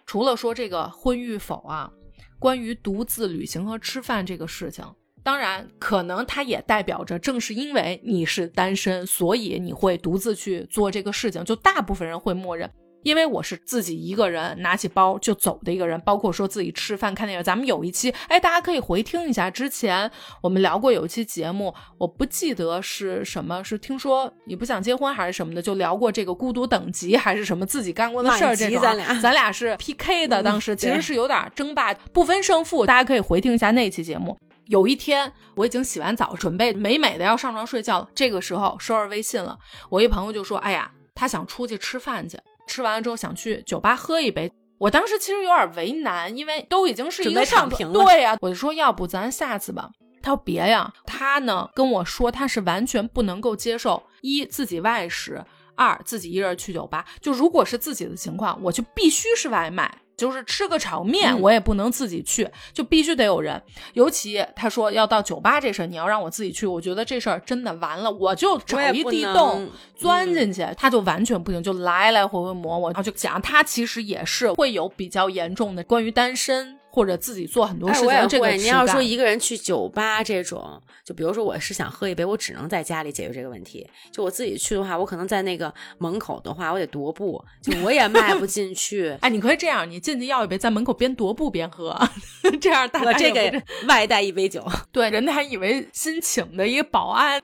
[0.05, 1.91] 除了说这个婚育否啊，
[2.39, 4.85] 关于独自旅行和吃饭这个事情，
[5.23, 12.69] 当然可能它也代表着，正是因为你是单身，所以你会独自去做这个事情，就大部分人会默认。
[13.05, 17.43] 因为我是自己一个人拿起包就走的一个人，包括说自己吃饭看电影。
[17.43, 20.09] 咱们有一期，哎，大家可以回听一下，之前
[20.41, 28.55] 我们聊过有一期节目，我不记得是什么，是听说你不想结婚还是什么的，就聊过这个孤独等级还是什么自己干过的事儿。
[28.55, 32.87] 这种咱俩 咱俩是 PK 的，当时其实是有点争霸，不分胜负。
[32.87, 34.35] 大家可以回听一下那期节目。
[34.65, 39.55] 有一天我已经洗完澡，准备美美的要上床睡觉了，这个时候收着微信了，
[39.91, 49.89] 我一朋友就说：“哎呀，他想出去吃饭去。”吃完了之后想去酒吧喝一杯，我当时其实有点为难，因为都已经是一个上平了，对呀，我就说要不咱下次吧。
[50.21, 55.43] 他说别呀，他呢跟我说他是完全不能够接受一自己外食，
[55.75, 57.06] 二自己一人去酒吧。
[57.21, 59.99] 就如果是自己的情况，我就必须是外卖。
[60.17, 63.62] 就是吃个炒面，我也不能自己去，就必须得有人。
[63.93, 76.74] 尤其他说要到酒吧这事儿，你要让我自己去，我觉得这事儿真的完了，我就找一地洞钻进去，他就完全不行，就来来回回磨我，然后就讲他其实也是会有比较严重的关于单身。
[76.95, 83.86] 或者自己做很多事情，这个你要说一个人去酒吧这种，就比如说我是想喝一杯，我只能在家里解决这个问题。
[84.13, 89.10] 就我自己去的话，我可能在那个门口的话，我得踱步，就我也迈不 进去。
[89.19, 91.93] 哎，你可以这样，你进去要一杯，在门口边踱步边喝，
[92.62, 94.65] 这样大家这个外带一杯酒。
[94.93, 97.41] 对，人家还以为新请的一个保安。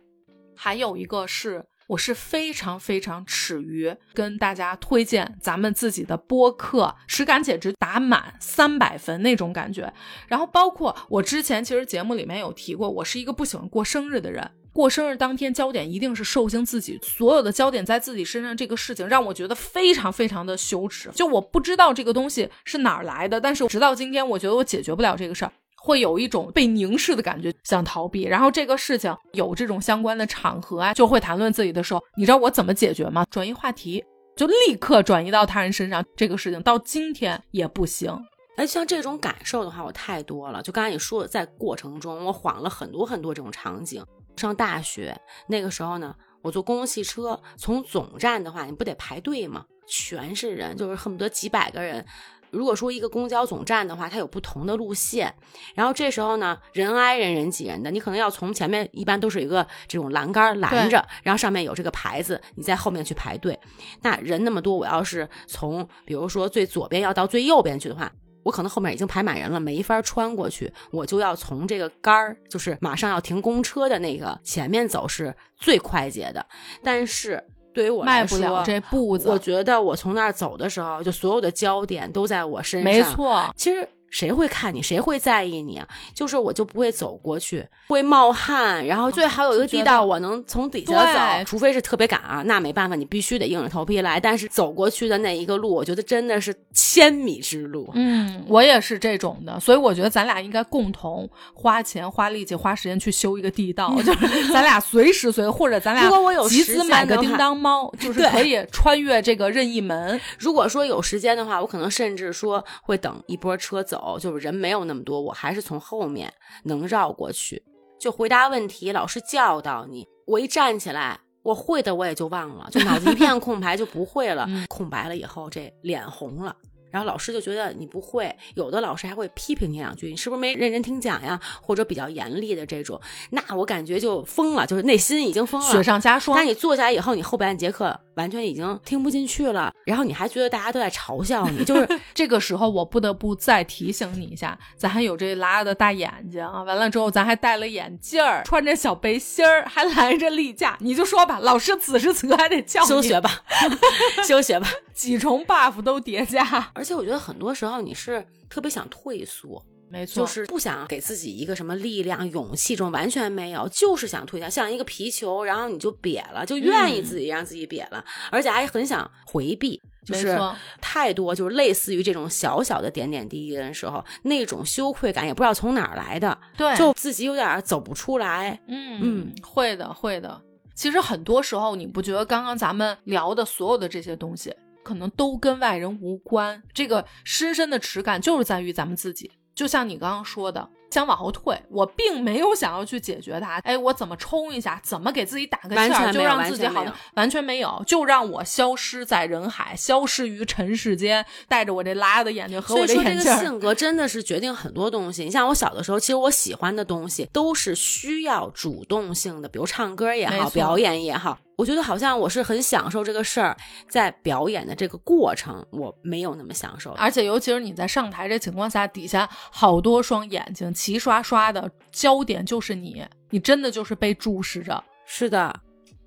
[0.55, 1.65] 还有一个是。
[1.91, 9.91] 我是非常非常耻于跟大家推荐咱们自己的播客，实感简直打满三百分那种感觉。
[10.27, 14.51] 然后包括我之前其实节目里面有提过，我是一个不喜欢过生日的人。
[14.71, 21.09] 过生日当天，焦点一定是寿星自己，所有的焦点在自己身上，这个事情让我觉得非常非常的羞耻。
[21.13, 25.51] 就我不知道这个东西是哪儿来的，但是直到今天，我觉得我解决不了这个事儿。
[25.83, 28.23] 会有一种被凝视的感觉，想逃避。
[28.23, 33.25] 然后这个事情有这种相关的场合啊，就会谈论自己的时候，你知道我怎么解决吗？
[33.31, 34.03] 转移话题，
[34.35, 36.05] 就立刻转移到他人身上。
[36.15, 38.15] 这个事情到今天也不行。
[38.57, 40.61] 哎，像这种感受的话，我太多了。
[40.61, 44.05] 就刚才你说的，在过程中我晃了很多很多这种场景。
[44.37, 49.65] 上大学那个时候呢，我坐公共汽车，从总站的话，你不得排队吗？
[49.87, 52.05] 全是人，就是恨不得几百个人。
[52.51, 55.33] 如果说一个公交总站的话，它有不同的路线，
[55.73, 63.57] 然后这时候呢，人挨人人挤人的，你可能要从前面，一般都是一个这种栏杆拦着，然后上面有这个牌子，你在后面去排队。
[64.01, 68.11] 那人那么多，我要是从比如说最左边要到最右边去的话，
[68.43, 76.45] 我可能后面已经排满人了，没法穿过去，我就要从这个杆儿，就是马上要停公车的那个前面走，是最快捷的，
[76.83, 77.41] 但是。
[77.73, 82.91] 对于我迈不了这步子，我觉得我从那儿走的时候，就所有的焦点都在我身上。
[82.91, 83.87] 没错，其实。
[84.11, 84.81] 谁会看你？
[84.81, 85.87] 谁会在意你啊？
[86.13, 94.19] 就是我就不会走过去，会冒汗，然后最好有一个地道，我能从底下走，除非是特别赶啊，那没办法，你必须得硬着头皮来。
[94.19, 97.89] 但是走过去的那一个路，我觉得真的是千米之路。
[97.93, 110.19] 嗯，我也是这种的，所以我觉得咱俩应该共同花钱、花力气、花时间去修一个地道， 就是咱俩随时随，或者咱俩如果我有集资买个叮当猫， 就是可以穿越这个任意门。
[110.37, 114.00] 如果说有时间的话，我可能甚至说会等一波车走。
[114.19, 116.33] 就是人没有那么多，我还是从后面
[116.63, 117.63] 能绕过去，
[117.99, 118.91] 就回答问题。
[118.91, 124.47] 老师教导你，我一站起来，我会的我也就忘了，就脑子一片 空白，就不会了。
[124.67, 126.55] 空白了以后，这脸红了。
[126.91, 131.39] 然后老师就觉得你不会，有的老师还会批评你两句，你是不是没认真听讲呀？
[131.61, 132.99] 或者比较严厉的这种，
[133.31, 136.37] 那我感觉就疯了，就是内心已经疯了，雪上加霜。
[136.37, 153.43] 那你坐下来以后，你后半节课完全已经听不进去了，然后你还觉得大家都在嘲笑你，就是 这个时候我不得不再提醒你一下，咱还有这拉的大眼睛啊，完了之后咱还戴了眼镜儿，穿着小背心儿，还拦着例假，你就说吧，老师此时此刻还得叫休学吧，
[154.27, 154.67] 休学吧。
[155.01, 156.43] 几重 buff 都叠加，
[156.75, 159.59] 而且我觉得很多时候你是特别想退缩，
[159.89, 170.39] 没错，就是不想给自己一个什么力量、勇气，这种完全没有，就是想退下，像一个皮球，然后你就瘪了，就愿意自己让自己瘪了，而且还很想回避，就是
[170.79, 180.39] 太多，就是类似于这种小小的点点滴滴的时候，那种羞愧感也不知道从哪儿来的，对，就自己有点走不出来，嗯嗯，会的会的，
[180.75, 184.53] 其实很多时候你不觉得刚刚咱们聊的所有的这些东西。
[184.83, 189.31] 可能都跟外人无关，这个深深的耻感就是在于咱们自己。
[189.53, 190.69] 就像你刚刚说的。
[190.91, 193.59] 想往后退，我并没有想要去解决它。
[193.59, 194.77] 哎，我怎么冲一下？
[194.83, 196.85] 怎么给自己打个气儿，就让自己好？
[197.13, 203.05] 完全没有，就让我消失在人海，消失于尘世间，带着我这拉的眼睛和我这眼镜。
[203.05, 205.23] 所以说，这个性格真的是决定很多东西。
[205.23, 211.39] 你像我小的时候，其实我喜欢的东西都是需要主动性的，比如唱歌也好，表演也好。
[211.61, 213.55] 我觉得好像我是很享受这个事儿，
[213.87, 216.89] 在表演的这个过程，我没有那么享受。
[216.93, 220.73] 而且，尤其是你在上台这情况下，底下好多双眼睛。
[220.73, 224.83] 齐刷刷的焦点就是你，你真的就是被注视着。
[225.05, 225.55] 是的，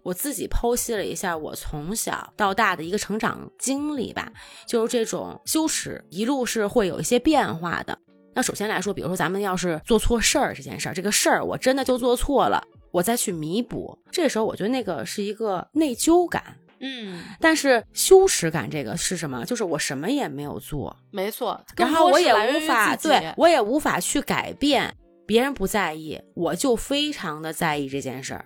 [0.03, 4.33] 我自己剖析了一下我从小到大的一个成长经历吧，
[4.67, 7.97] 就是这种羞耻一路是会有一些变化的。
[8.35, 16.57] 那首先来说，比如说咱们要是做错事儿这件事儿，这个事儿我真的就做错了，我再去弥补，这时候我觉得那个是一个内疚感。
[16.81, 19.45] 嗯，但是羞耻感这个是什么？
[19.45, 21.59] 就是我什么也没有做，没错。
[21.77, 24.95] 然后我也无法对我也无法去改变，
[25.25, 28.45] 别人不在意，我就非常的在意这件事儿。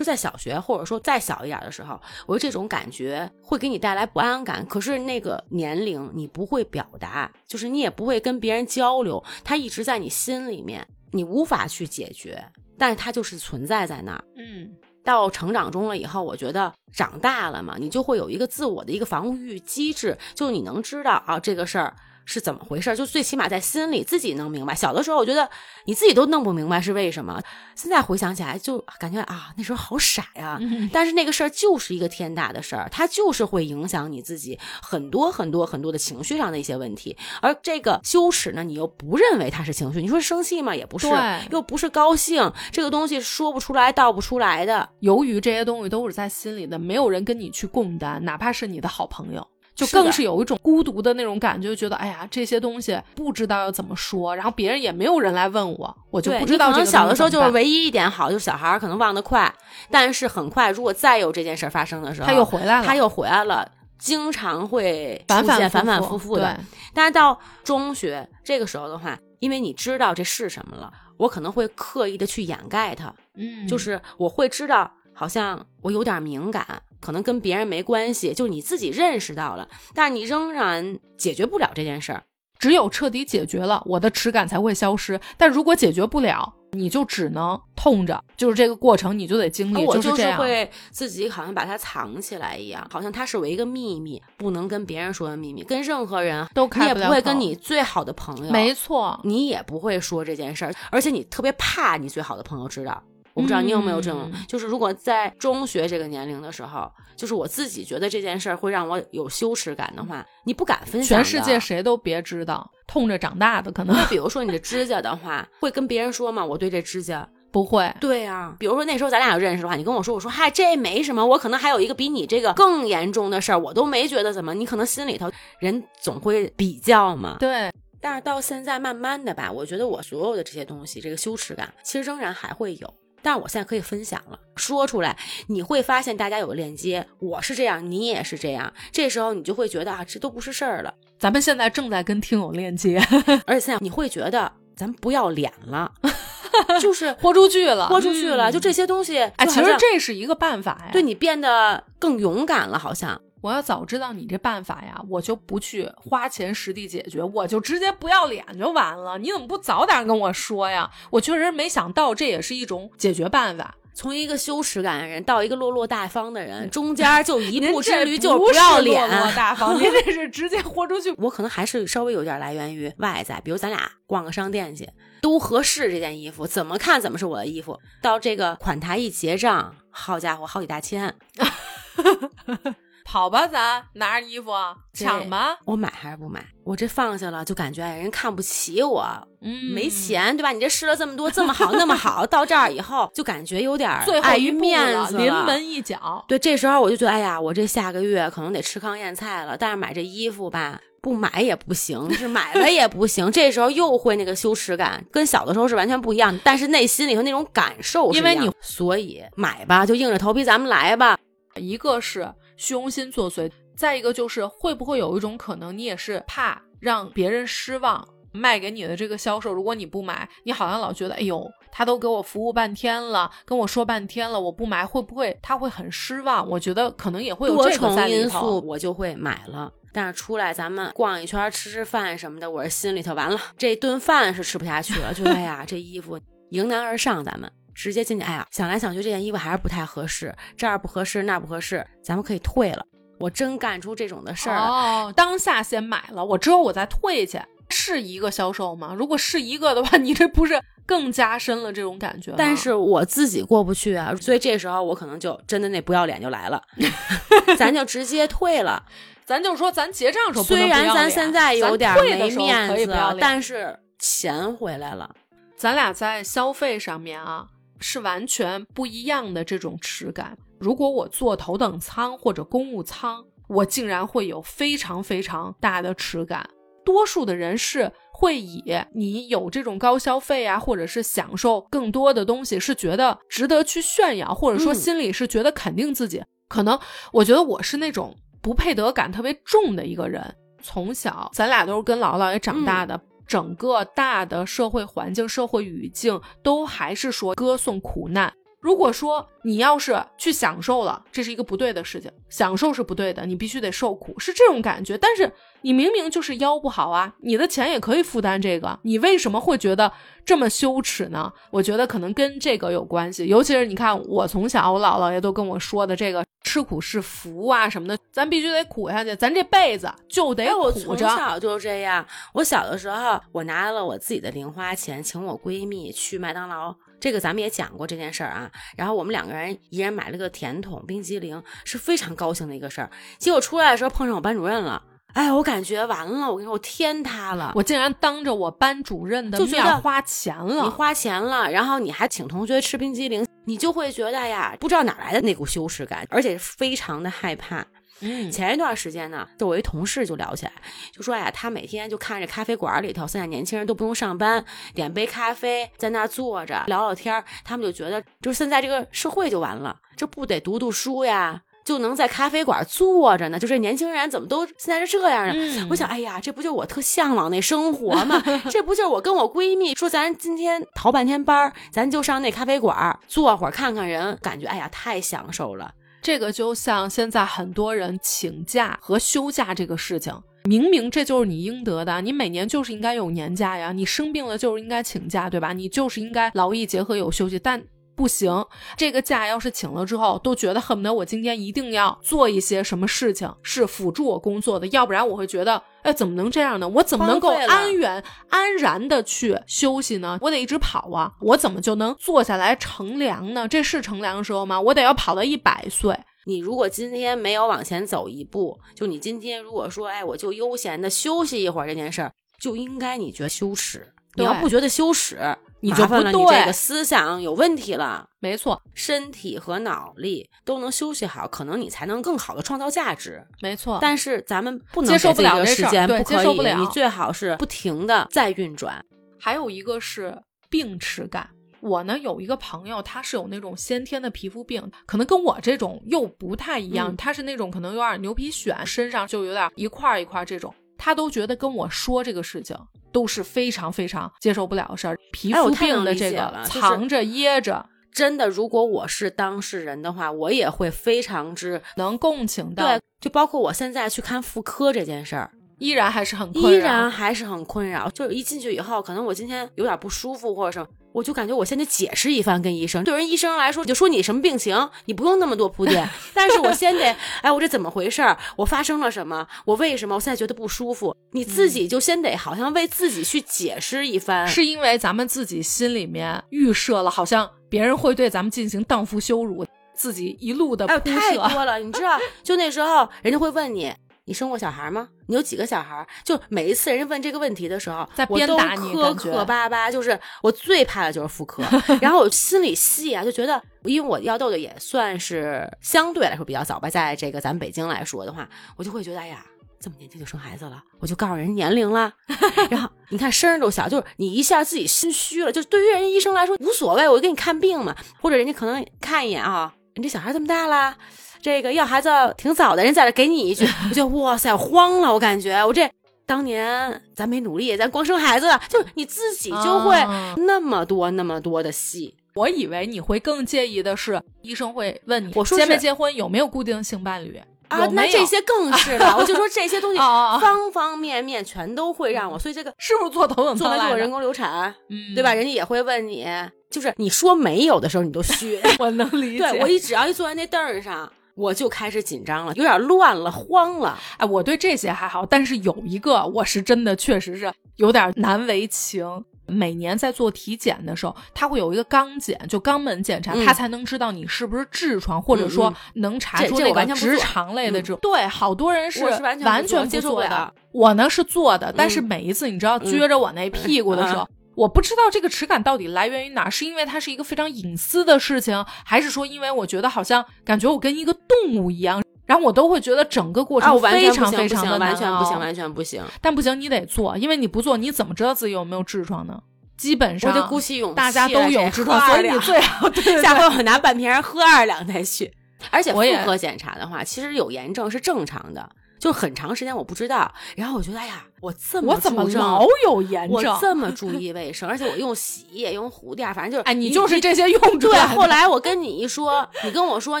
[0.00, 4.64] 就在小学或者说再小一点的时候，我这种感觉会给你带来不安感。
[4.64, 12.42] 可是那个年龄你不会表达，就是你也不会跟别人交流，它一直在你心里面，你无法去解决，
[12.78, 14.24] 但是它就是存在在那儿。
[14.36, 14.72] 嗯。
[15.04, 21.94] 到成长中了以后，我觉得长大了嘛，你就会有一个自我的一个防御机制，就你能知道啊，这个事儿
[22.30, 24.72] 是怎么回事，就最起码在心里自己能明白。
[24.72, 25.50] 小的时候，我觉得
[25.86, 27.42] 你自己都弄不明白是为什么。
[27.74, 30.56] 现在回想起来，就感觉啊，那时候好傻呀。
[30.92, 37.16] 但是那个事儿就是一个天大的事儿，它就是会影响你自己很多很多很多的情绪上的一些问题。
[37.42, 40.76] 而这个羞耻呢，你又不认为它是情绪，你说生气嘛？
[40.76, 41.08] 也不是，
[41.50, 44.88] 又不是高兴，这个东西说不出来道不出来的。
[45.00, 49.44] 由于这些东西都是在心里的，没有人跟你去共担，哪怕是你的好朋友。
[49.86, 56.70] 就更是有一种孤独的那种感觉，觉得哎呀，这些东西不知道要怎么说，然后别人也没有人来问我，我就不知道。
[56.70, 59.52] 可能小的时候就是唯一一点好，就是小孩可能忘得快，
[59.90, 63.68] 但是很快，如果再有这件事发生的时候，他又回来了，他又回来了，
[63.98, 66.58] 经常会出现反反复复的。
[66.92, 76.82] 但是到中学这个时候的话，因为你知道这是什么了，我可能会刻意的去掩盖它，嗯，就是我会知道，好像我有点敏感。
[77.00, 82.22] 可能跟别人没关系，就你自己认识到了，但是你仍然解决不了这件事儿。
[82.58, 85.18] 只有彻底解决了，我的耻感才会消失。
[85.38, 89.82] 但如果解决不了，你就只能痛着，就是这个过程你就得经历。
[89.86, 103.02] 我就是会自己好像把它藏起来一样，好像它是我一个秘密，不能跟别人说的秘密，跟任何人都你也不会跟你最好的朋友，没错，你也不会说这件事儿，而且你特别怕你最好的朋友知道。
[103.34, 111.18] 我不知道你有没有这种，就是如果在中学这个年龄的时候，就是我自己觉得这件事儿会让我有羞耻感的话，你不敢分享。
[111.18, 113.96] 全世界谁都别知道，痛着长大的可能。
[114.06, 116.44] 比如说你的指甲的话，会跟别人说吗？
[116.44, 117.92] 我对这指甲 不会。
[118.00, 124.54] 对呀，比如说那时候咱俩认识的话，你跟我说，我说嗨，这没什么，我可能还有一个比你这个更严重的事儿，我都没觉得怎么。
[124.54, 127.36] 你可能心里头人总会比较嘛。
[127.38, 127.70] 对。
[128.02, 132.94] 但是到现在慢慢的吧，我觉得我所有的这些东西，这个羞耻感其实仍然还会有。
[133.22, 135.16] 但我现在可以分享了，说出来
[135.48, 140.94] 你会发现大家有个链接，我是这样，你也是这样，这时候你就会觉得啊，这都不是事儿了。
[141.18, 142.98] 咱们现在正在跟听友链接，
[143.46, 145.92] 而且现在你会觉得咱不要脸了，
[146.80, 153.20] 就是豁出去了，豁出去了，就这些东西，哎，其实这是一个办法呀，对你变得更勇敢了，好像。
[153.40, 159.18] 我要早知道你这办法呀，我就不去花钱实地解决，我就直接不要脸就完了。
[159.18, 160.90] 你怎么不早点跟我说呀？
[161.10, 163.76] 我确实没想到，这也是一种解决办法。
[163.92, 169.06] 从一个羞耻感的人到一个落落大方的人，中间就一步之驴，就是不要脸。
[169.10, 171.12] 落落大方，您这 是直接豁出去。
[171.18, 174.88] 我可能还是稍微有点来源于外在，比如咱俩逛个商店去，
[175.20, 177.78] 都合适这件衣服，怎么看怎么是我的衣服。
[178.00, 181.14] 到这个款台一结账，好家伙，好几大千。
[183.10, 184.52] 跑吧，咱拿着衣服
[184.92, 185.56] 抢吧。
[185.64, 186.46] 我买还是不买？
[186.64, 189.04] 我这放下了，就感觉人看不起我，
[189.42, 190.52] 嗯，没钱，对吧？
[190.52, 193.90] 你这试了这么多，这么好，那么好，到这儿以后就感觉有点
[194.22, 196.24] 碍于面子，临门一脚。
[196.28, 199.56] 对，这时候我就觉得，哎呀，我这下个月可能得吃糠咽菜了。
[199.56, 203.28] 但是买这衣服吧，不买也不行，是买了也不行。
[203.32, 206.38] 这时候又会那个羞耻感，跟小的时候是完全不一样。
[206.44, 211.18] 但是内心里头那种感受，因为你所以买吧，就硬着头皮咱们来吧。
[211.56, 212.32] 一个是。
[212.60, 226.46] 虚荣心作祟，再一个就是会不会有一种可能，你也是怕让别人失望，卖给你的这个销售，如果你不买，你好像老觉得，哎呦，他都给我服务半天了，跟我说半天了，我不买会不会他会很失望？
[226.46, 229.72] 我觉得可能也会有这个因素，我就会买了。
[229.90, 237.50] 但是出来咱们逛一圈，吃吃饭什么的，我是心里头完了，这顿饭是吃不下去了，就哎呀，这衣服迎难而上，咱们。
[237.82, 242.84] 直接进去，哎呀，想来想去，这件衣服还是不太合适，这儿不合适，那儿不合适，咱们可以退了。
[243.18, 248.94] 我真干出这种的事儿哦，当下先买了，我之后我再退去，是一个销售吗？
[248.96, 252.34] 如果是一个的话，你这不是更加深了这种感觉？
[252.36, 256.62] 但是我自己过不去啊，所以这时候我可能就真的那不要脸就来了，
[257.58, 258.84] 咱就直接退了，
[259.24, 265.14] 咱就说咱结账时候虽然咱现在有点没面子，但是钱回来了，
[265.56, 267.46] 咱俩在消费上面啊。
[267.80, 270.36] 是完全不一样的这种耻感。
[270.58, 276.48] 如果我坐头等舱或者公务舱，我竟然会有非常非常大的耻感。
[276.84, 278.62] 多数的人是会以
[278.94, 286.22] 你有这种高消费啊，或者是享受更多的东西，是觉得值得去炫耀，或者说心里是觉得肯定自己。
[286.48, 286.78] 可能
[287.12, 290.34] 我觉得我是那种不配得感特别重的一个人。
[290.62, 293.00] 从小咱俩都是跟姥姥姥爷长大的。
[293.30, 298.34] 整个大的社会环境、社会语境都还是说歌颂苦难。
[298.60, 304.98] 如果说你要是去享受了，这是一个不对的事情，享受是不对的，你必须得受苦，是这种感觉。
[304.98, 305.32] 但是
[305.62, 309.90] 你明明就是腰不好啊，你的钱也可以负担这个，你为什么会觉得
[310.26, 311.32] 这么羞耻呢？
[311.50, 321.08] 我觉得可能跟这个有关系，尤其是你看，我从小我姥姥爷都跟我说的这个，吃苦是福啊什么的，咱必须得苦下去，咱这辈子就得苦着。
[321.08, 322.06] 从小就是这样。
[322.34, 326.76] 我小的时候，我拿了我自己的零花钱，请我闺蜜去麦当劳。
[327.00, 328.50] 这个咱们也讲过这件事儿啊。
[328.76, 332.90] 然后我们两个人一人买了个甜筒冰激凌，是非常高兴的一个事儿。
[333.18, 334.82] 结果出来的时候碰上我班主任了，
[335.14, 337.52] 哎，我感觉完了，我跟你说，我天塌了。
[337.56, 347.66] 我竟然当着我班主任的面花钱了你，花钱了，然后你还请同学吃冰激凌，你就会觉得呀，不知道哪来的那股羞耻感，而且非常的害怕。
[348.00, 350.52] 嗯，前一段时间呢，就我一同事就聊起来，
[350.92, 354.44] 就说呀，他每天就看着咖啡馆里头，现在年轻人都不用上班，
[354.74, 365.34] 点杯咖啡，在那坐着聊聊天儿，他们就觉得，就是现在这个社会就完了，这不得读读书呀，就能在咖啡馆坐着呢，就这年轻人怎么都现在是这样呢？
[365.36, 368.22] 嗯我想，哎呀，这不就我特向往那生活吗？
[368.50, 375.74] 这不就是我跟我闺蜜说，咱今天逃半天班儿，咱就上那咖啡馆坐会儿，看看人，感觉哎呀，太享受了。
[376.02, 385.52] 这个就像现在很多人请假和休假这个事情，明明这就是你应得的，你每年就是应该有年假呀，你生病了就是应该请假，对吧？
[385.52, 387.62] 你就是应该劳逸结合有休息，但。
[387.96, 388.46] 不行，
[388.78, 396.68] 这个假要是请了之后，都觉得恨不得我今天一定要做一些什么事情是辅助我工作的，要不然我会觉得，哎，怎么能这样呢？
[396.68, 400.18] 我怎么能够安远安然的去休息呢？
[400.20, 403.48] 我得一直跑啊，我怎么就能坐下来乘凉呢？
[403.48, 404.60] 这是乘凉的时候吗？
[404.60, 405.98] 我得要跑到一百岁。
[406.26, 413.90] 你如果今天没有往前走一步，就你今天如果说，哎，我就悠闲的休息一会儿这件事儿，就应该你觉得羞耻。
[414.14, 415.16] 你要不觉得羞耻，
[415.60, 418.08] 你就不对你这个思想有问题了。
[418.18, 423.24] 没错，身体和脑力都能休息好，可能你才能更好的创造价值。
[423.40, 423.78] 没错。
[423.80, 426.16] 但是咱们不能接受不了这事儿这个时间，对不可以。
[426.16, 428.84] 接受不了你最好是不停的在运转。
[429.18, 430.16] 还有一个是
[430.48, 431.28] 病耻感。
[431.60, 436.90] 我呢有一个朋友，他是有那种先天的皮肤病，可能跟我这种又不太一样。
[436.90, 440.54] 嗯他是那种可能有点牛皮癣，身上就有点一块儿一块儿这种。
[440.82, 442.56] 他都觉得跟我说这个事情
[442.90, 444.96] 都是非常非常接受不了的事儿。
[445.12, 455.30] 皮肤病的这个藏着掖着，真的，如果我是当事人的话，我也会非常之能共情到，对，就包括我现在去看妇科这件事儿，
[455.60, 456.66] 依然还是很依困扰。
[456.66, 457.88] 然还是很困扰。
[457.90, 462.82] 就是一进去以后，可能我今天有点不舒服或者什么，我就感觉我先得解释一番跟医生。
[462.82, 468.18] 对人医生来说，就说你什么病情，你不用那么多铺垫， 但是我先得，哎，我这怎么回事儿？
[468.36, 469.26] 我发生了什么？
[469.44, 469.94] 我为什么？
[469.94, 470.96] 我现在觉得不舒服？
[471.12, 474.26] 你自己就先得好像为自己去解释一番。
[474.26, 481.16] 是因为咱们自己心里面预设了，好像别人会对咱们进行荡妇羞辱，自己一路的哎呦，铺 太。
[481.16, 481.58] 多了！
[481.58, 483.72] 你知道，就那时候人家会问你。
[484.10, 484.88] 你生过小孩吗？
[485.06, 485.86] 你有几个小孩？
[486.02, 491.44] 就每一次人家问这个问题的时候，在我都鞭打你磕磕巴巴，就是我最怕的就是妇科。
[491.80, 499.24] 然后我心里细啊，就觉得，因为我要痘痘也算是相对来说比较早吧，在这个咱们北京来说的话，我就会觉得，哎呀，
[499.60, 501.92] 这么年轻就生孩子了，我就告诉人年龄了。
[502.50, 505.30] 然后你看声儿都小，就是你一下自己心虚了。
[505.30, 510.76] 就对于人家医生来说无所谓，我就给你看病嘛，或者人家可能看一眼啊，你这小孩这么大啦。
[511.22, 515.68] 这个要孩子挺早的，人在这给你一句， 我就哇塞慌了，我感觉我这
[516.06, 521.94] 当年咱没努力，咱光生孩子了，就你自己就会啊那么多那么多的戏。
[522.14, 527.16] 我以为你会更介意的是，医生会问你我说结没结婚，有没有固定性伴侣
[527.46, 535.14] 啊那这些更是了， 我就说这些东西方方面面全都会让我，所以这个是不是做头等做舱做人工流产，嗯，对吧？？
[535.14, 536.04] 人家也会问你，
[536.50, 539.18] 就是你说没有的时候你都虚， 我能理解。
[539.18, 543.78] 对我一只要一坐在那凳儿上，我就开始紧张了，有点乱了，慌了。
[543.98, 549.04] 哎，我对这些还好，但是有一个我是真的确实是有点难为情。
[549.26, 557.78] 每年在做体检的时候，他会有一个肛检，就肛门检查，嗯他才能知道你是不是痔疮，或者说嗯能查出那个直肠类的嗯这种。
[557.80, 560.34] 对，好多人是完全不完全做不了。
[560.50, 564.02] 我呢是做的，但是嗯每一次你知道嗯撅着我那屁股的时候。
[564.02, 564.08] 嗯
[564.40, 575.84] 我不知道这个耻感到底来源于哪儿，是因为它是一个非常隐私的事情，还是说因为我觉得好像感觉我跟一个动物一样，然后我都会觉得整个过程非全不行，不行，常非常的完全不行，难熬完全不行。
[576.00, 579.20] 但不行，你得做，因为你不做，你怎么知道自己有没有痔疮呢？
[579.58, 582.70] 基本上我就鼓起勇气，大家都有痔疮，所以你最好
[583.02, 585.12] 下回我拿半瓶儿喝二两再去。
[585.50, 588.48] 而且妇我也科检查的话，其实有炎症是正常的，
[588.80, 593.38] 就很长时间我不知道，然后我觉得哎呀，我这么我怎么老有炎症我？
[593.40, 600.00] 这么注意卫生，而且我用洗衣液、用护垫，反正就是哎，你就是这些用出对，后来我跟你一说，你跟我说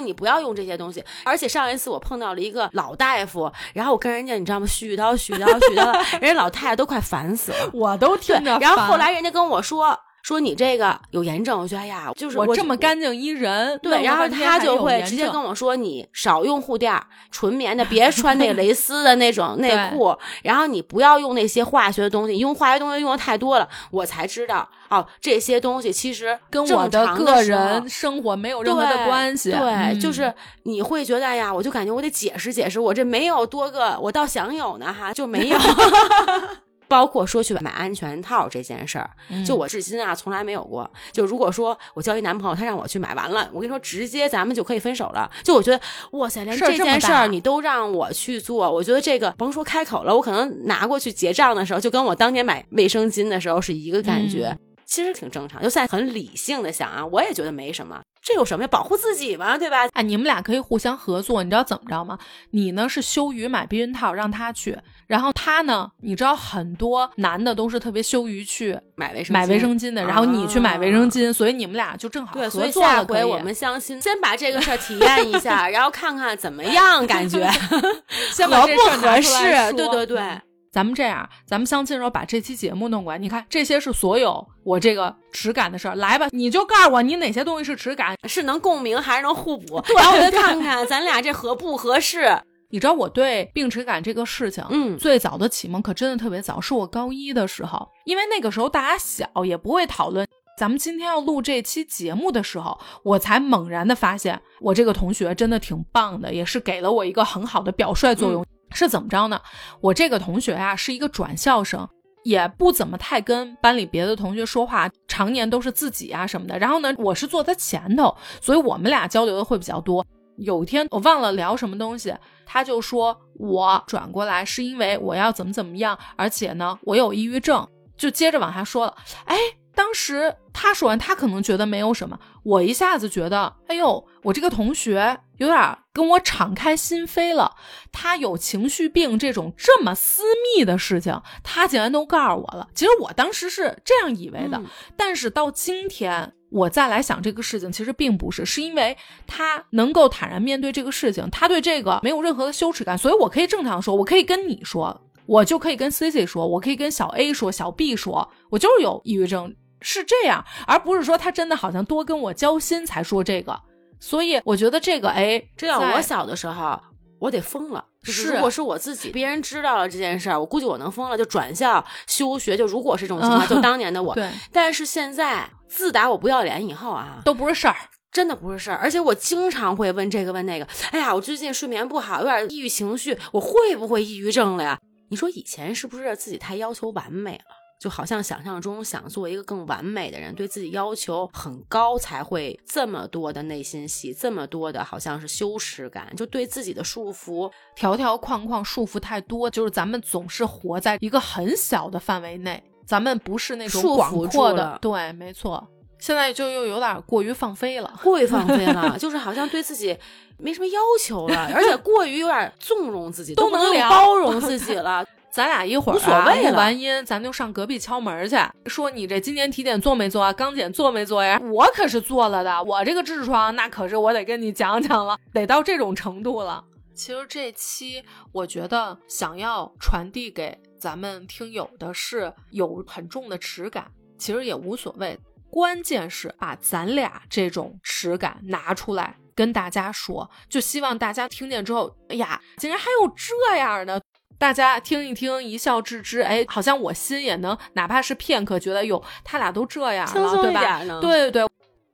[0.00, 4.66] 你不要用这些东西，而且上一次我碰到了一个老大夫，然后我跟人家你知道吗？
[4.66, 7.70] 絮叨絮叨絮叨，人家老太太都快烦死了。
[7.74, 16.94] 我都听着，然后后来人家跟我说，说你这个有炎症，我觉得哎呀，就是我这么干净一人，对，然后他就会直接跟我说你少用护垫，
[17.30, 29.50] 纯棉的，别穿那个蕾丝的那种 内裤，然后你不要用那些化学的东西，用化学东西用的太多了，我才知道哦，这些东西其实跟我的个人生活没有任何的关系。
[29.50, 30.32] 对，嗯就是
[30.64, 35.58] 你会觉得哎呀，我就感觉我得解释解释，我这没有多个，我倒想有呢哈，就没有。
[36.90, 40.90] 包括说去买安全套这件事儿，嗯就我至今啊从来没有过。
[41.12, 45.30] 就如果说我交一男朋友，他让我去买，完了，我跟你说，直接咱们就可以分手了。
[45.44, 45.80] 就我觉得，
[46.18, 54.48] 哇塞，连这件事儿你都让我去做，我觉得这个甭说开口了，我可能拿过去结账的时候，就跟我当年买卫生巾的时候是一个感觉。
[54.48, 54.58] 嗯
[54.90, 58.68] 其实挺正常，就现在很理性的想啊，我也觉得没什么，这有什么呀？
[58.68, 59.86] 保护自己嘛，对吧？
[59.92, 62.18] 哎，你们俩可以互相合作，你知道怎么着吗？
[62.50, 64.76] 你呢是羞于买避孕套，让他去，
[65.10, 73.22] 然后他呢，你知道很多男的都是特别羞于去买卫生买卫巾生巾的，然后你去买卫生啊巾，所以你们俩就正好对，所合以下作了可以。
[73.22, 77.50] 回我们相亲，先把这个事儿体验一下， 然后看看怎么样，感觉
[78.32, 79.72] 先把合不合适？
[79.72, 80.40] 对对对，嗯
[80.72, 88.14] 咱们这样，咱们相亲的时候把这期节目弄过来，你看这些是所有我这个耻感的事儿，来吧，你就告诉我你哪些东西是耻感。
[88.28, 89.82] 是能共鸣还是能互补？
[89.98, 92.40] 然后我再看看咱俩这合不合适。
[92.70, 100.26] 你知道我对病耻感这个事情，嗯最早的启蒙可真的特别早，是我高一的时候，因为那个时候大家小，也不会讨论。
[100.56, 108.46] 咱们今天要录这期节目的时候，我才猛然的发现，我这个同学真的挺棒的，也是给了我一个很好的表率作用。
[108.72, 109.40] 是怎么着呢？
[109.80, 111.88] 我这个同学啊，是一个转校生，
[112.24, 116.58] 也不怎么太跟班里别的同学说话，常年都是自己啊什么的。
[116.58, 120.06] 然后呢，我是坐他前头，所以我们俩交流的会比较多。
[120.40, 122.14] 有一天我忘了聊什么东西，
[122.46, 128.96] 他就说我转过来是因为我要怎么怎么样，而且呢我有抑郁症，就接着往下说了。
[129.26, 129.36] 哎，
[129.80, 137.56] 当时他说完，他可能觉得没有什么，我一下子觉得，哎呦，我这个同学有点跟我敞开心扉了。
[137.90, 140.22] 他有情绪病这种这么私
[140.58, 142.68] 密的事情，他竟然都告诉我了。
[142.74, 144.66] 其实我当时是这样以为的，嗯
[144.98, 148.94] 但是到今天我再来想这个事情，其实并不是，是因为
[149.26, 163.58] 他能够坦然面对这个事情，他对这个没有任何的羞耻感，所以我可以正常说，我可以跟你说，我就可以跟 C C 说，我可以跟小 A 说，小 B 说，我就是有抑郁症，是这样，而不是说他真的好像多跟我交心才说这个。
[163.98, 166.80] 所以我觉得这个，哎，这要我小的时候，
[167.18, 167.84] 我得疯了。
[168.02, 172.56] 就是是如果是我自己，别人知道了这件事儿，我估计我能疯了，就转校休学。
[172.56, 174.14] 就如果是这种情况，嗯 就当年的我。
[174.14, 177.76] 对但是现在，自打我不要脸以后啊，都不是事儿。
[178.10, 180.66] 真的不是事儿，而且我经常会问这个问那个。
[180.90, 184.78] 哎呀，我最近睡眠不好，有点抑郁情绪，我会不会抑郁症了呀？
[185.10, 187.59] 你说以前是不是自己太要求完美了？
[187.80, 197.50] 就好像想象中想做一个更完美的人，对自己要求很高，才会这么多的内心戏，这么多的好像是羞耻感，就对自己的束缚。
[197.74, 204.78] 条条框框束缚太多，就是咱们总是活在一个很小的范围内，咱们不是那种束缚广阔的。
[204.82, 205.66] 对，没错。
[205.98, 207.98] 现在就又有点过于放飞了。
[208.02, 209.96] 过于放飞了， 就是好像对自己
[210.36, 215.02] 没什么要求了，而且过于有点纵容自己，都能包容自己了。
[215.30, 220.32] 咱俩一会儿、啊、无所谓完音，咱就上隔壁敲门去，说你这今年体检做没做啊？
[220.32, 221.40] 刚检做没做呀？
[221.52, 226.64] 我可是做了的，我这个痔疮那可是我得跟你讲讲了，得到这种程度了。
[226.94, 233.86] 其实这期我觉得想要传递给咱们听友的是有很重的耻感，
[234.18, 235.16] 其实也无所谓，
[235.48, 244.02] 关键是把咱俩这种耻感拿出来跟大家说，就希望大家听见之后，哎呀，竟然还有这样的。
[244.40, 250.78] 大家听一听，一笑置之，哎，好像我心也能，哪怕是片刻，觉得哟，他俩都这样了，对吧？
[251.02, 251.46] 对对对。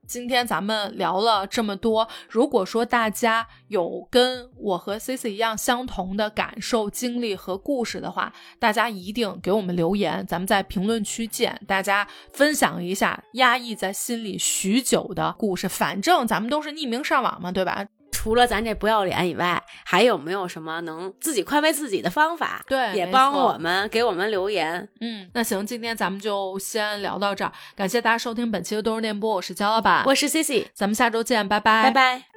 [0.06, 11.60] 今天咱们聊了这么多，如果说大家有跟我和 C C 一样相同的感受、经历和故事的话，大家一定给我们留言，咱们在评论区见。
[11.66, 17.84] 大家分享一下压抑在心里许久的故事，反正咱们都是匿名上网嘛，对吧？
[18.26, 22.64] 除了咱这不要脸以外，还有没有什么能自己宽慰自己的方法？
[22.66, 24.88] 对也帮我们给我们留言。
[25.00, 32.35] 嗯，那行，今天咱们就先聊到这儿，感谢大家收听本期的都市电波，我是焦老板，我是 C C，咱们下周见，拜拜，拜拜。